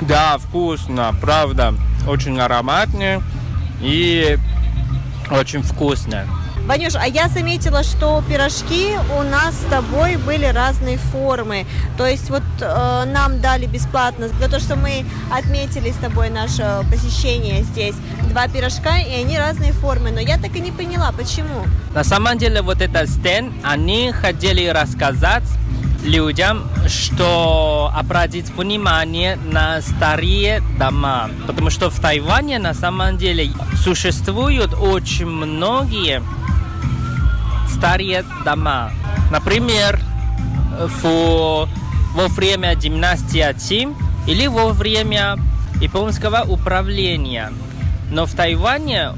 [0.00, 1.74] Да, вкусно, правда.
[2.06, 3.20] Очень ароматный
[3.80, 4.38] и
[5.30, 6.26] очень вкусно.
[6.66, 11.66] Ванюш, а я заметила, что пирожки у нас с тобой были разной формы.
[11.98, 16.64] То есть вот э, нам дали бесплатно за то, что мы отметили с тобой наше
[16.90, 17.94] посещение здесь.
[18.30, 20.10] Два пирожка, и они разной формы.
[20.10, 21.66] Но я так и не поняла, почему.
[21.94, 25.44] На самом деле вот этот стенд, они хотели рассказать
[26.02, 31.28] людям, что обратить внимание на старые дома.
[31.46, 36.22] Потому что в Тайване на самом деле существуют очень многие
[37.74, 38.90] старые дома.
[39.30, 40.00] Например,
[41.02, 41.68] в,
[42.14, 43.94] во время династии Цин
[44.26, 45.36] или во время
[45.80, 47.52] японского управления.
[48.10, 49.10] Но в Тайване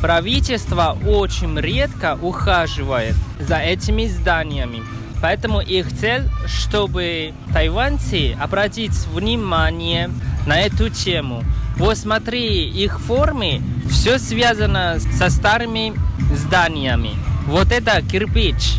[0.00, 4.82] правительство очень редко ухаживает за этими зданиями.
[5.20, 10.10] Поэтому их цель, чтобы тайваньцы обратить внимание
[10.46, 11.44] на эту тему.
[11.78, 15.92] Посмотри, их формы, все связано со старыми
[16.34, 17.12] зданиями.
[17.46, 18.76] Вот это кирпич.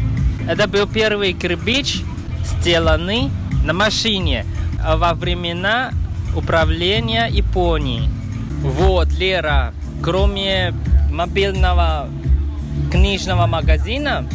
[0.47, 2.01] Это был первый кирпич,
[2.45, 3.29] сделанный
[3.63, 4.45] на машине
[4.83, 5.91] во времена
[6.35, 8.09] управления Японии.
[8.61, 10.73] Вот, Лера, кроме
[11.11, 12.09] мобильного
[12.91, 14.25] книжного магазина,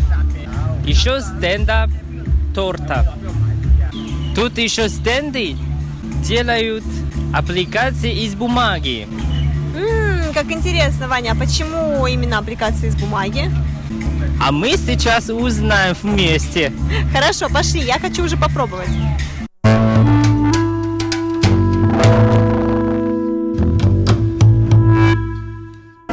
[0.85, 1.89] еще стенда
[2.55, 3.15] торта.
[4.35, 5.57] Тут еще стенды
[6.23, 6.85] делают
[7.33, 9.09] аппликации из бумаги.
[10.35, 13.51] Как интересно, Ваня, а почему именно аппликации из бумаги?
[14.41, 16.73] А мы сейчас узнаем вместе.
[17.13, 18.89] Хорошо, пошли, я хочу уже попробовать.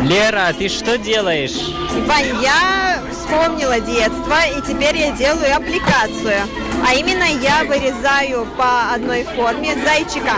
[0.01, 1.74] Лера, ты что делаешь?
[2.07, 6.41] Вань, я вспомнила детство, и теперь я делаю аппликацию.
[6.86, 10.34] А именно я вырезаю по одной форме зайчика.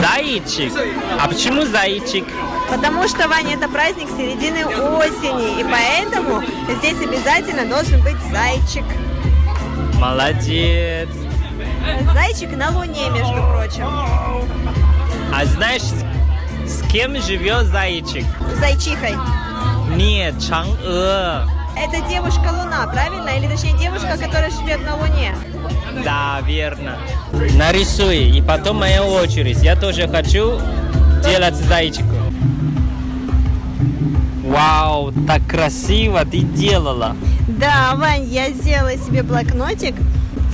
[0.00, 0.72] Зайчик?
[1.20, 2.24] А почему зайчик?
[2.70, 6.42] Потому что, Ваня, это праздник середины осени, и поэтому
[6.78, 8.84] здесь обязательно должен быть зайчик.
[9.98, 11.08] Молодец.
[12.14, 13.86] Зайчик на Луне, между прочим.
[15.34, 15.82] А знаешь,
[16.66, 18.24] с кем живет зайчик?
[18.58, 19.16] Зайчихой.
[19.96, 21.59] Нет, Чан'э.
[21.76, 23.30] Это девушка Луна, правильно?
[23.30, 25.34] Или точнее девушка, которая живет на Луне?
[26.04, 26.98] Да, верно.
[27.32, 29.62] Нарисуй, и потом моя очередь.
[29.62, 30.60] Я тоже хочу
[31.24, 32.14] делать зайчику.
[34.44, 37.16] Вау, так красиво ты делала.
[37.46, 39.94] Да, Вань, я сделала себе блокнотик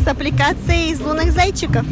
[0.05, 1.87] с аппликацией из лунных зайчиков.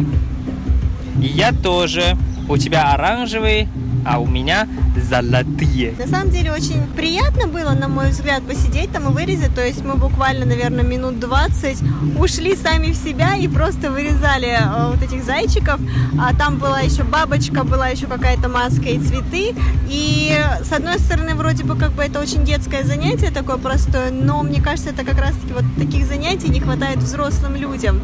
[1.20, 2.16] И я тоже.
[2.46, 3.68] У тебя оранжевый,
[4.04, 5.94] а у меня золотые.
[5.98, 9.54] На самом деле очень приятно было, на мой взгляд, посидеть там и вырезать.
[9.54, 11.82] То есть мы буквально, наверное, минут 20
[12.18, 15.80] ушли сами в себя и просто вырезали э, вот этих зайчиков.
[16.20, 19.54] А там была еще бабочка, была еще какая-то маска и цветы.
[19.88, 24.42] И с одной стороны, вроде бы как бы это очень детское занятие такое простое, но
[24.42, 28.00] мне кажется, это как раз-таки вот таких занятий не хватает взрослым людям.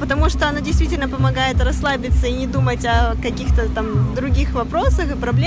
[0.00, 5.18] Потому что оно действительно помогает расслабиться и не думать о каких-то там других вопросах и
[5.18, 5.41] проблемах,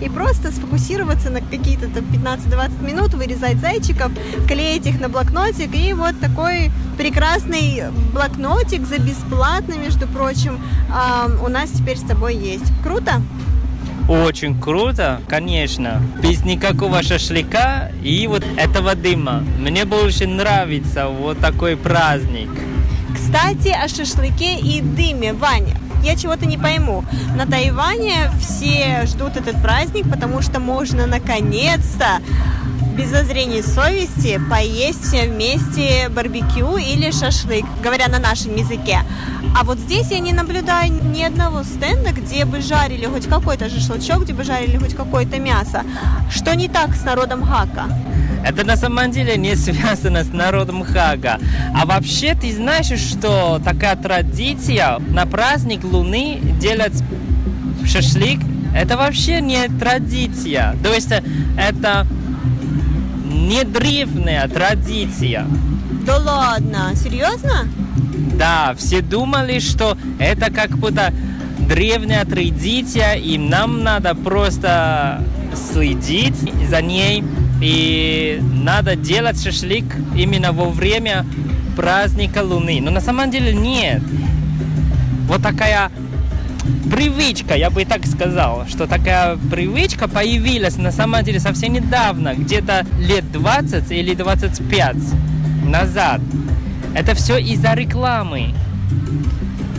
[0.00, 4.10] и просто сфокусироваться на какие-то там 15-20 минут, вырезать зайчиков,
[4.48, 10.60] клеить их на блокнотик, и вот такой прекрасный блокнотик за бесплатно, между прочим,
[11.42, 12.72] у нас теперь с тобой есть.
[12.82, 13.22] Круто?
[14.08, 16.02] Очень круто, конечно.
[16.22, 19.42] Без никакого шашлыка и вот этого дыма.
[19.58, 22.50] Мне больше нравится вот такой праздник.
[23.14, 25.76] Кстати, о шашлыке и дыме, Ваня.
[26.04, 27.02] Я чего-то не пойму.
[27.34, 32.20] На Тайване все ждут этот праздник, потому что можно наконец-то
[32.94, 39.00] без зазрения совести поесть все вместе барбекю или шашлык, говоря на нашем языке.
[39.58, 44.24] А вот здесь я не наблюдаю ни одного стенда, где бы жарили хоть какой-то шашлычок,
[44.24, 45.84] где бы жарили хоть какое-то мясо.
[46.30, 47.86] Что не так с народом Хака?
[48.44, 51.38] Это на самом деле не связано с народом Хага.
[51.74, 57.02] А вообще ты знаешь, что такая традиция на праздник Луны делать
[57.86, 58.40] шашлык,
[58.74, 60.76] это вообще не традиция.
[60.82, 61.10] То есть
[61.56, 62.06] это
[63.24, 65.46] не древняя традиция.
[66.06, 67.66] Да ладно, серьезно?
[68.36, 71.14] Да, все думали, что это как будто
[71.66, 75.22] древняя традиция, и нам надо просто
[75.72, 76.36] следить
[76.68, 77.24] за ней
[77.64, 81.24] и надо делать шашлык именно во время
[81.76, 82.78] праздника Луны.
[82.82, 84.02] Но на самом деле нет.
[85.26, 85.90] Вот такая
[86.92, 92.84] привычка, я бы так сказал, что такая привычка появилась на самом деле совсем недавно, где-то
[92.98, 94.96] лет 20 или 25
[95.64, 96.20] назад.
[96.94, 98.52] Это все из-за рекламы.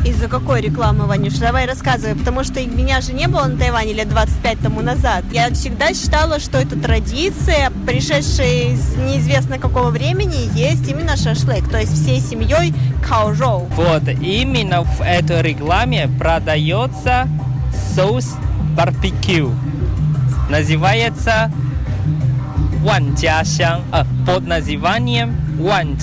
[0.05, 1.33] Из-за какой рекламы, Ванюш?
[1.33, 5.23] Давай рассказывай, потому что меня же не было на Тайване лет 25 тому назад.
[5.31, 11.79] Я всегда считала, что это традиция, пришедшая из неизвестно какого времени, есть именно шашлык, то
[11.79, 12.71] есть всей семьей
[13.07, 13.67] каужоу.
[13.75, 17.27] Вот, именно в этой рекламе продается
[17.95, 18.35] соус
[18.77, 19.55] барбекю.
[20.51, 21.51] Называется
[22.83, 23.15] Ван
[23.91, 25.97] а, под названием Ван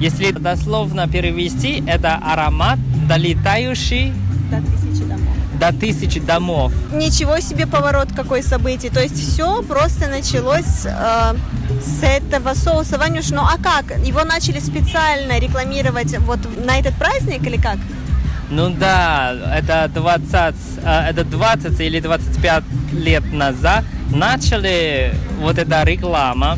[0.00, 4.12] Если дословно перевести, это аромат долетающий
[4.50, 5.34] до тысячи домов.
[5.60, 6.72] До тысячи домов.
[6.92, 8.90] Ничего себе поворот какой событий.
[8.90, 11.34] То есть все просто началось э,
[11.80, 12.98] с этого соуса.
[12.98, 13.98] Ванюш, ну а как?
[14.04, 17.78] Его начали специально рекламировать вот на этот праздник или как?
[18.50, 26.57] Ну да, это 20, э, это 20 или 25 лет назад начали вот эта реклама.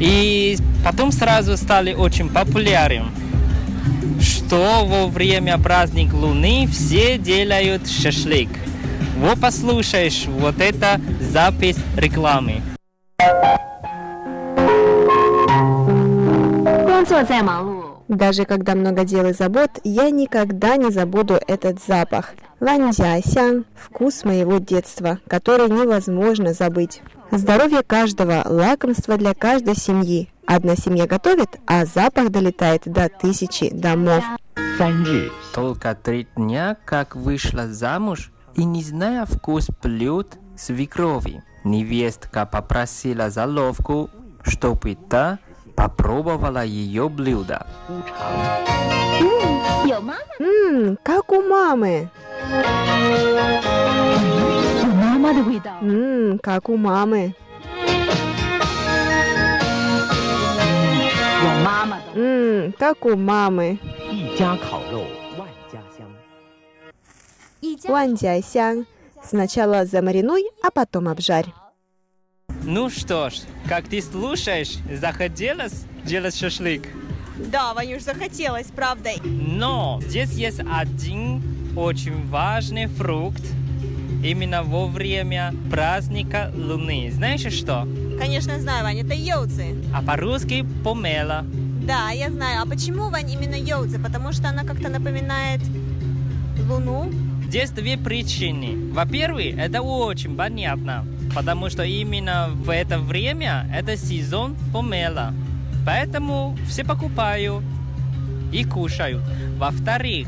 [0.00, 3.10] И потом сразу стали очень популярным
[4.20, 8.48] что во время праздника Луны все делают шашлык.
[9.18, 12.62] Вот послушаешь вот это запись рекламы.
[16.86, 17.79] 工作再忙碌，
[18.11, 22.33] Даже когда много дел и забот, я никогда не забуду этот запах.
[22.59, 27.01] Ваньцзясян– вкус моего детства, который невозможно забыть.
[27.31, 30.29] Здоровье каждого– лакомство для каждой семьи.
[30.45, 34.25] Одна семья готовит, а запах долетает до тысячи домов.
[35.53, 41.43] Только три дня, как вышла замуж, и не зная вкус блюд свекрови.
[41.63, 44.09] Невестка попросила заловку,
[44.43, 45.39] чтобы та
[45.75, 47.65] попробовала ее блюдо.
[50.39, 52.09] Ммм, как у мамы.
[55.81, 57.35] Ммм, как у мамы.
[62.15, 63.79] Ммм, как у мамы.
[67.87, 68.17] Ван
[69.23, 71.53] Сначала замаринуй, а потом обжарь.
[72.63, 73.33] Ну что ж,
[73.67, 76.83] как ты слушаешь, захотелось делать шашлык?
[77.37, 79.09] Да, Ванюш, захотелось, правда.
[79.23, 81.41] Но здесь есть один
[81.75, 83.41] очень важный фрукт
[84.23, 87.09] именно во время праздника Луны.
[87.11, 87.87] Знаешь что?
[88.19, 89.75] Конечно, знаю, Ваня, это йоуцы.
[89.93, 91.43] А по-русски помела.
[91.83, 92.61] Да, я знаю.
[92.61, 93.97] А почему, Вань, именно йоуцы?
[93.97, 95.61] Потому что она как-то напоминает
[96.69, 97.11] Луну.
[97.47, 98.93] Здесь две причины.
[98.93, 105.33] Во-первых, это очень понятно, потому что именно в это время это сезон помела.
[105.85, 107.63] Поэтому все покупают
[108.51, 109.23] и кушают.
[109.57, 110.27] Во-вторых,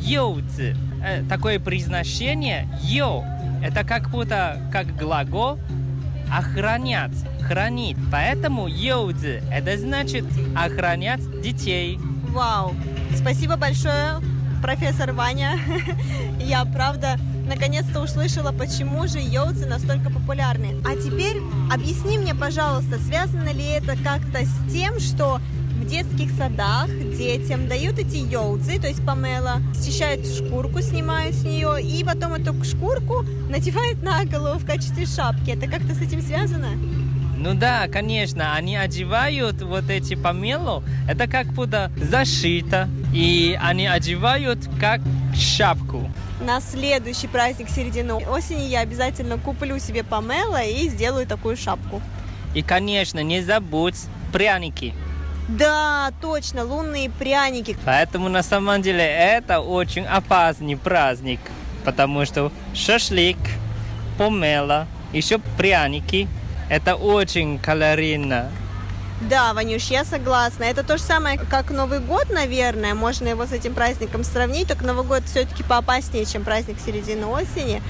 [0.00, 3.24] йоуцы, э, такое произношение йо,
[3.62, 5.58] это как будто как глагол
[6.32, 7.96] охранять, хранить.
[8.10, 10.24] Поэтому йоуцы, это значит
[10.56, 11.98] охранять детей.
[12.30, 12.74] Вау.
[13.14, 14.20] Спасибо большое,
[14.64, 15.58] профессор Ваня.
[16.40, 20.76] Я, правда, наконец-то услышала, почему же йоуцы настолько популярны.
[20.86, 21.36] А теперь
[21.70, 25.38] объясни мне, пожалуйста, связано ли это как-то с тем, что
[25.78, 31.82] в детских садах детям дают эти йоуцы, то есть помела, счищают шкурку, снимают с нее,
[31.82, 35.50] и потом эту шкурку надевают на голову в качестве шапки.
[35.50, 36.70] Это как-то с этим связано?
[37.36, 44.58] Ну да, конечно, они одевают вот эти помелу, это как будто зашито, и они одевают
[44.80, 45.00] как
[45.38, 46.10] шапку.
[46.40, 52.02] На следующий праздник середины осени я обязательно куплю себе помело и сделаю такую шапку.
[52.54, 53.96] И, конечно, не забудь
[54.32, 54.92] пряники.
[55.48, 57.76] Да, точно, лунные пряники.
[57.84, 61.40] Поэтому на самом деле это очень опасный праздник,
[61.84, 63.36] потому что шашлык,
[64.18, 66.26] помела, еще пряники,
[66.68, 68.50] это очень калорийно.
[69.28, 70.64] Да, Ванюш, я согласна.
[70.64, 72.94] Это то же самое, как Новый год, наверное.
[72.94, 77.82] Можно его с этим праздником сравнить, только Новый год все-таки поопаснее, чем праздник середины осени.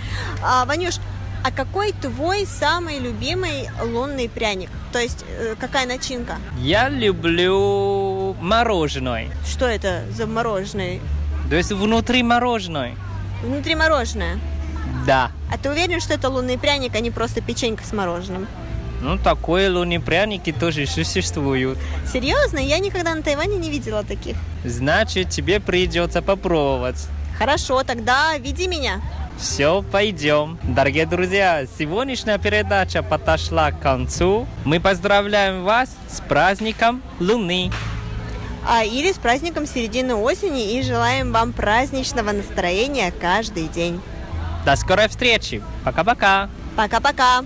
[0.43, 0.95] А, Ванюш,
[1.43, 4.71] а какой твой самый любимый лунный пряник?
[4.93, 6.37] То есть, э, какая начинка?
[6.59, 9.29] Я люблю мороженое.
[9.45, 11.01] Что это за мороженое?
[11.51, 12.95] То есть внутри мороженое.
[13.43, 14.39] Внутри мороженое.
[15.05, 15.33] Да.
[15.53, 18.47] А ты уверен, что это лунный пряник, а не просто печенька с мороженым?
[19.05, 21.79] Ну, такое лунные пряники тоже существуют.
[22.11, 22.57] Серьезно?
[22.57, 24.35] Я никогда на Тайване не видела таких.
[24.65, 27.07] Значит, тебе придется попробовать.
[27.39, 29.03] Хорошо, тогда веди меня.
[29.37, 30.59] Все, пойдем.
[30.63, 34.47] Дорогие друзья, сегодняшняя передача подошла к концу.
[34.65, 37.71] Мы поздравляем вас с праздником Луны.
[38.67, 44.01] А, или с праздником середины осени и желаем вам праздничного настроения каждый день.
[44.65, 45.63] До скорой встречи.
[45.85, 46.49] Пока-пока.
[46.75, 47.45] Пока-пока.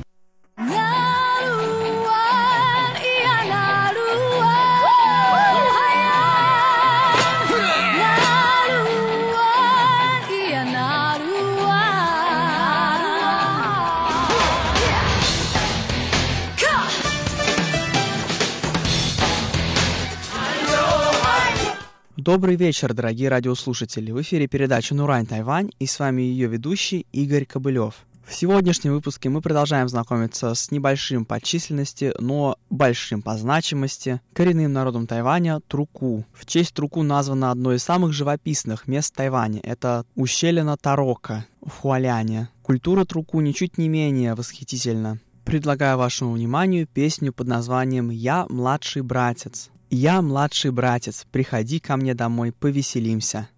[22.29, 24.11] Добрый вечер, дорогие радиослушатели.
[24.12, 27.95] В эфире передача «Нурань Тайвань» и с вами ее ведущий Игорь Кобылев.
[28.26, 34.74] В сегодняшнем выпуске мы продолжаем знакомиться с небольшим по численности, но большим по значимости коренным
[34.74, 36.26] народом Тайваня– Труку.
[36.35, 42.51] В честь Труку названо одно из самых живописных мест Тайваня– это ущелье Тарока в Хуаляне.
[42.61, 45.18] Культура Труку ничуть не менее восхитительна.
[45.47, 49.70] Предлагаю вашему вниманию песню под названием «Я младший братец».
[49.91, 53.49] «Я младший братец, приходи ко мне домой, повеселимся».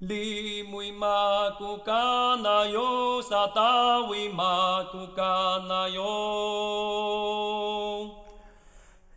[0.00, 6.16] Li mui ma ku kana yo sa ta wi ma ku kana yo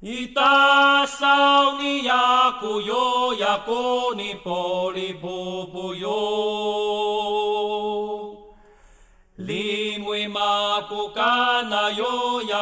[0.03, 6.19] Ita sao ni ya ku yo ya ko ni po li bu bu yo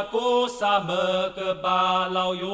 [0.04, 0.95] 格萨么
[1.36, 2.49] 个巴老哟，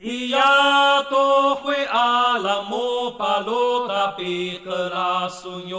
[0.00, 5.78] 一呀多会阿拉姆巴罗达比克拉松哟，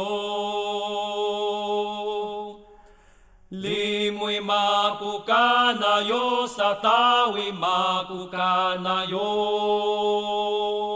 [3.49, 5.33] 李木伊玛古卡
[5.79, 10.88] 那哟，萨达伊玛古卡那哟。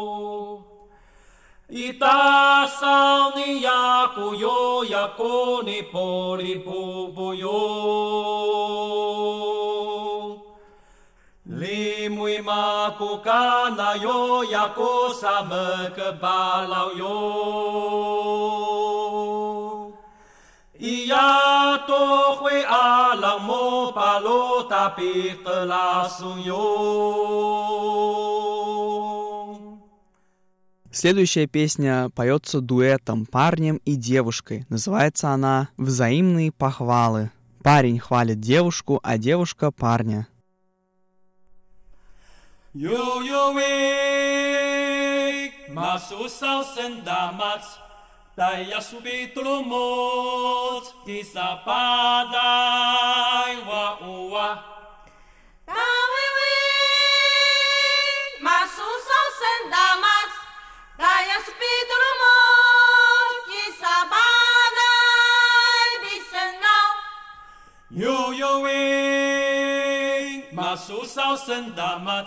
[1.75, 7.49] 一打上尼雅古哟，雅古尼波哩布布哟，
[11.45, 13.33] 哩木伊玛古卡
[13.75, 17.11] 那哟，雅古萨麦格巴拉哟，
[20.77, 28.32] 一呀多会阿朗莫巴罗达比格拉松哟。
[30.93, 34.67] Следующая песня поется дуэтом парнем и девушкой.
[34.69, 37.31] Называется она «Взаимные похвалы».
[37.63, 40.27] Парень хвалит девушку, а девушка парня.
[51.65, 52.03] Padai
[54.05, 54.63] uwa
[55.67, 56.12] Masusau
[67.93, 72.25] Yo yo wik masusau sendamat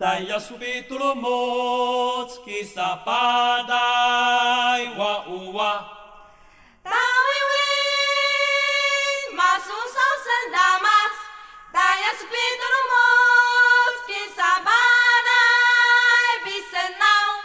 [0.00, 5.84] Daya subitlo mot Kisa padai wa uwa
[9.36, 11.12] Masusau sendamat
[11.76, 15.44] Daya spidul mos Kisabadai
[16.40, 17.44] bisenau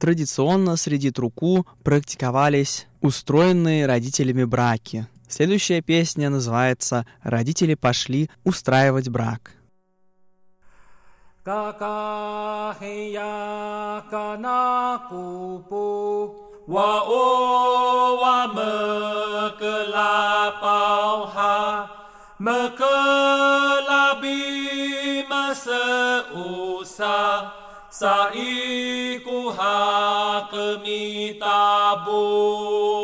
[0.00, 5.06] Традиционно среди труку практиковались устроенные родителями браки.
[5.28, 9.52] Следующая песня называется «Родители пошли устраивать брак».
[27.94, 33.03] Saiku ha kemi tabu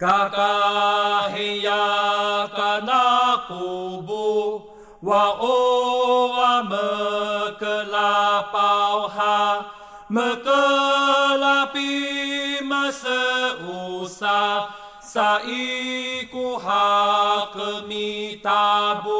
[0.00, 1.76] 嘎嘎嘿呀，
[2.56, 4.62] 嘎那古布
[5.02, 9.66] 哇哦哇么格拉包哈，
[10.08, 10.50] 么格
[11.36, 13.08] 拉比么是
[13.66, 14.70] 乌沙
[15.02, 19.10] 沙伊古哈格米达布，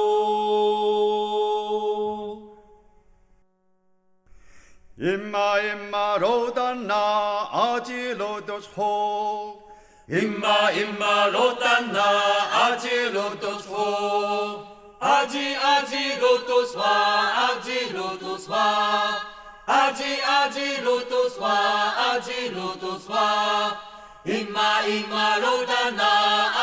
[4.96, 9.59] 一马一马罗丹娜阿吉罗多索。
[10.10, 12.02] Imma imma lodana,
[12.66, 14.66] adi loto so,
[15.00, 16.94] adi adi loto swa,
[17.46, 19.22] adi loto swa,
[19.68, 21.54] adi adi loto swa,
[22.10, 23.78] adi loto swa.
[24.26, 26.10] Ima ima l'audana,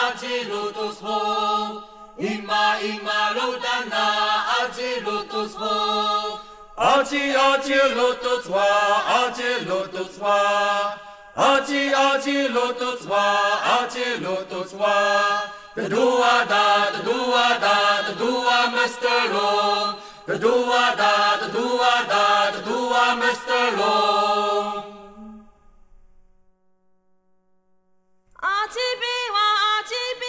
[0.03, 1.83] adi loto so,
[2.19, 4.05] ima ima l'audana,
[4.59, 6.41] adi loto so,
[6.75, 7.77] adi adi.
[11.38, 15.51] Aci, aci, lotus wa, aci, lotus wa.
[15.75, 19.97] The dua da, the dua da, the dua Mister long.
[20.25, 24.83] The dua da, the dua da, the dua Mister long.
[28.41, 30.26] Aci biwa, aci biwa.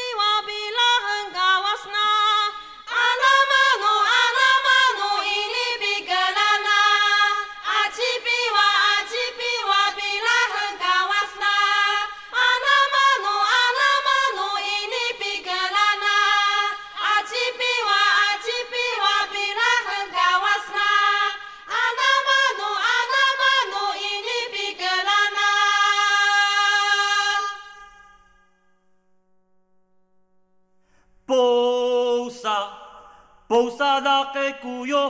[33.48, 35.04] basa dakay kuyo,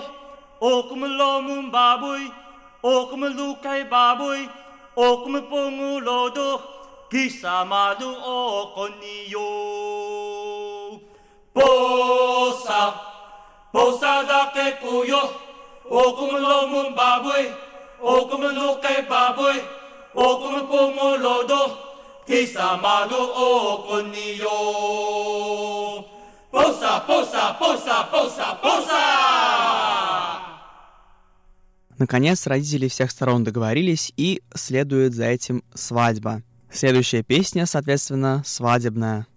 [0.60, 2.22] o kumulomong baboy,
[2.82, 3.82] o kumulukay
[11.54, 12.80] basa
[13.72, 15.22] basa da gakkuyo
[15.90, 17.46] okuma lumba bay
[18.02, 19.58] okuma luke ba bay
[20.14, 21.62] okuma bomba lodo
[22.26, 25.87] kisa madu o konio.
[26.58, 29.00] Pousa, pousa, pousa, pousa, pousa!
[31.98, 36.42] Наконец, родители всех сторон договорились, и следует за этим свадьба.
[36.68, 39.28] Следующая песня, соответственно, свадебная.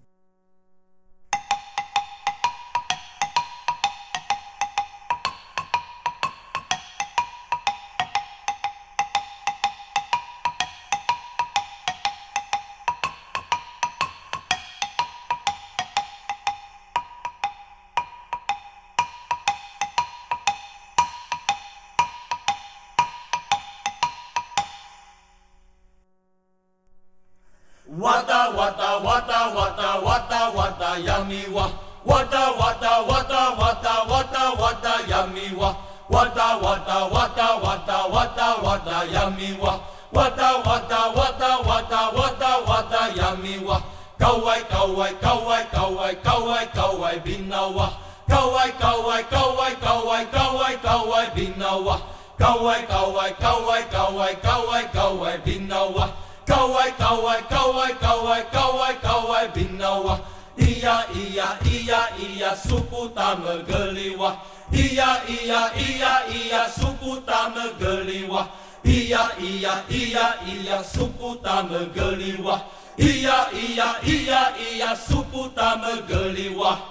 [76.41, 76.90] أيوة.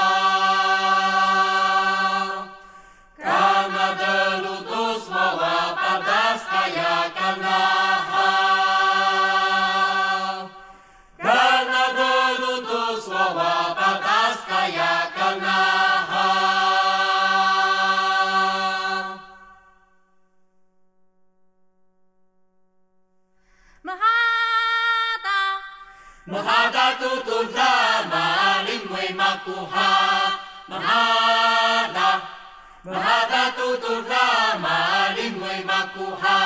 [33.71, 36.39] Sautura mari mui makuha.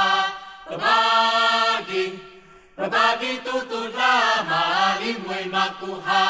[0.69, 2.05] Rabagi
[2.77, 6.25] Rabagi tutura mari mui makuha.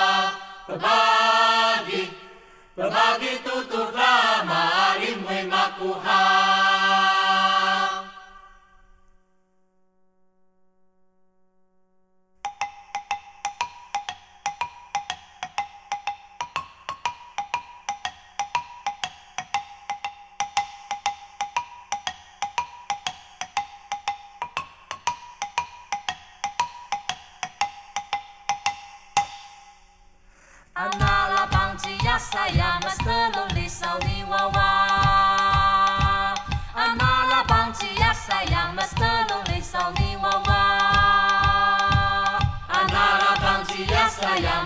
[0.71, 2.03] Rabagi
[2.79, 4.13] Rabagi tutura
[4.47, 6.21] mari mui makuha.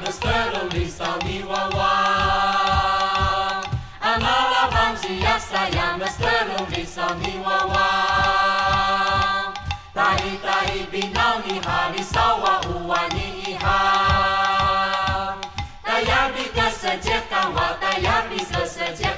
[0.09, 1.93] Pastorom wystawiła ła.
[4.01, 7.89] A abang wandzi jasa jam Pastorom wystawiła ła.
[9.93, 13.79] Tai tai binał ni hari sawa uwani iha.
[15.85, 19.08] Tayar bisa kasajeta wa tayar bi kasajeta.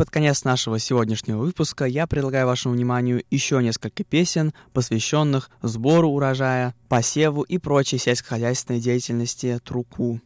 [0.00, 6.74] под конец нашего сегодняшнего выпуска я предлагаю вашему вниманию еще несколько песен, посвященных сбору урожая,
[6.88, 10.18] посеву и прочей сельскохозяйственной деятельности Труку.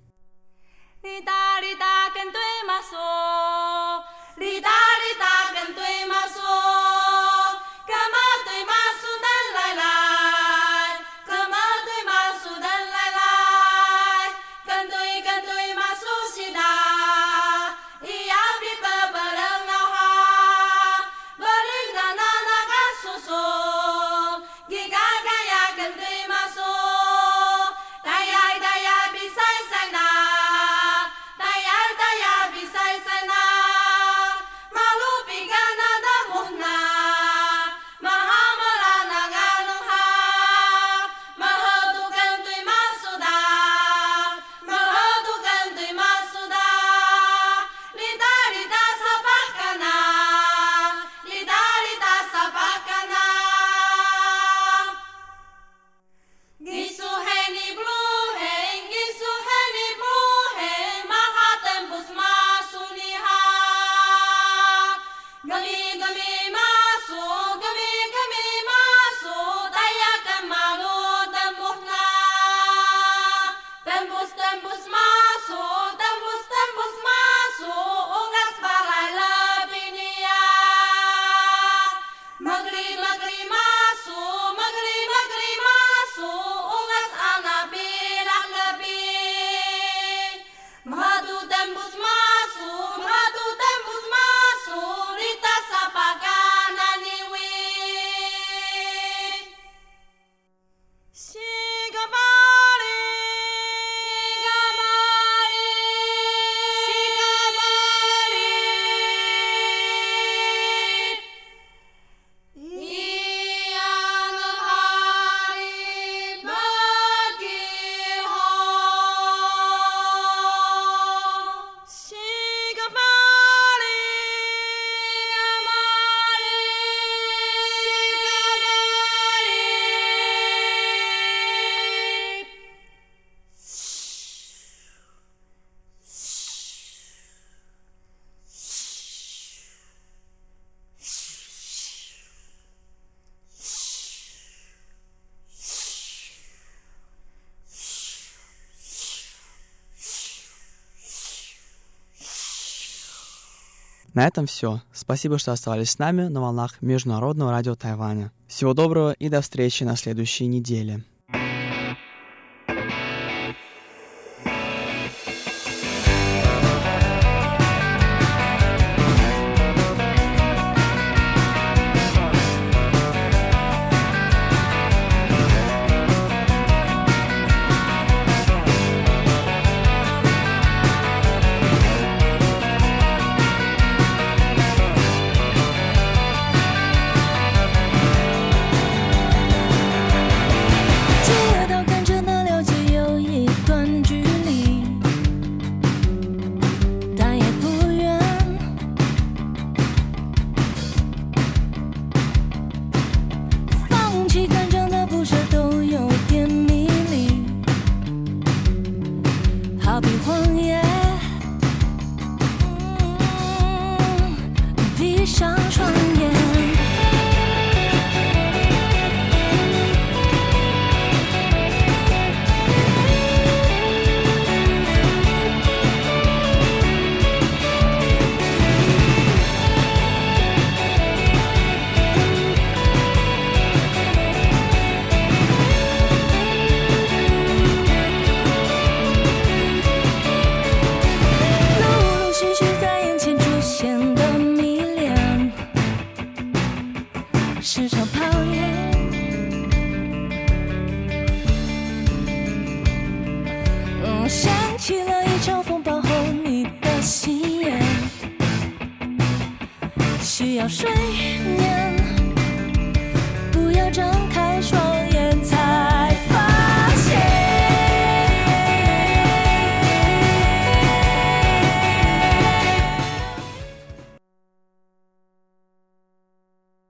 [154.15, 154.81] На этом все.
[154.93, 158.31] Спасибо, что оставались с нами на волнах Международного радио Тайваня.
[158.47, 161.05] Всего доброго и до встречи на следующей неделе.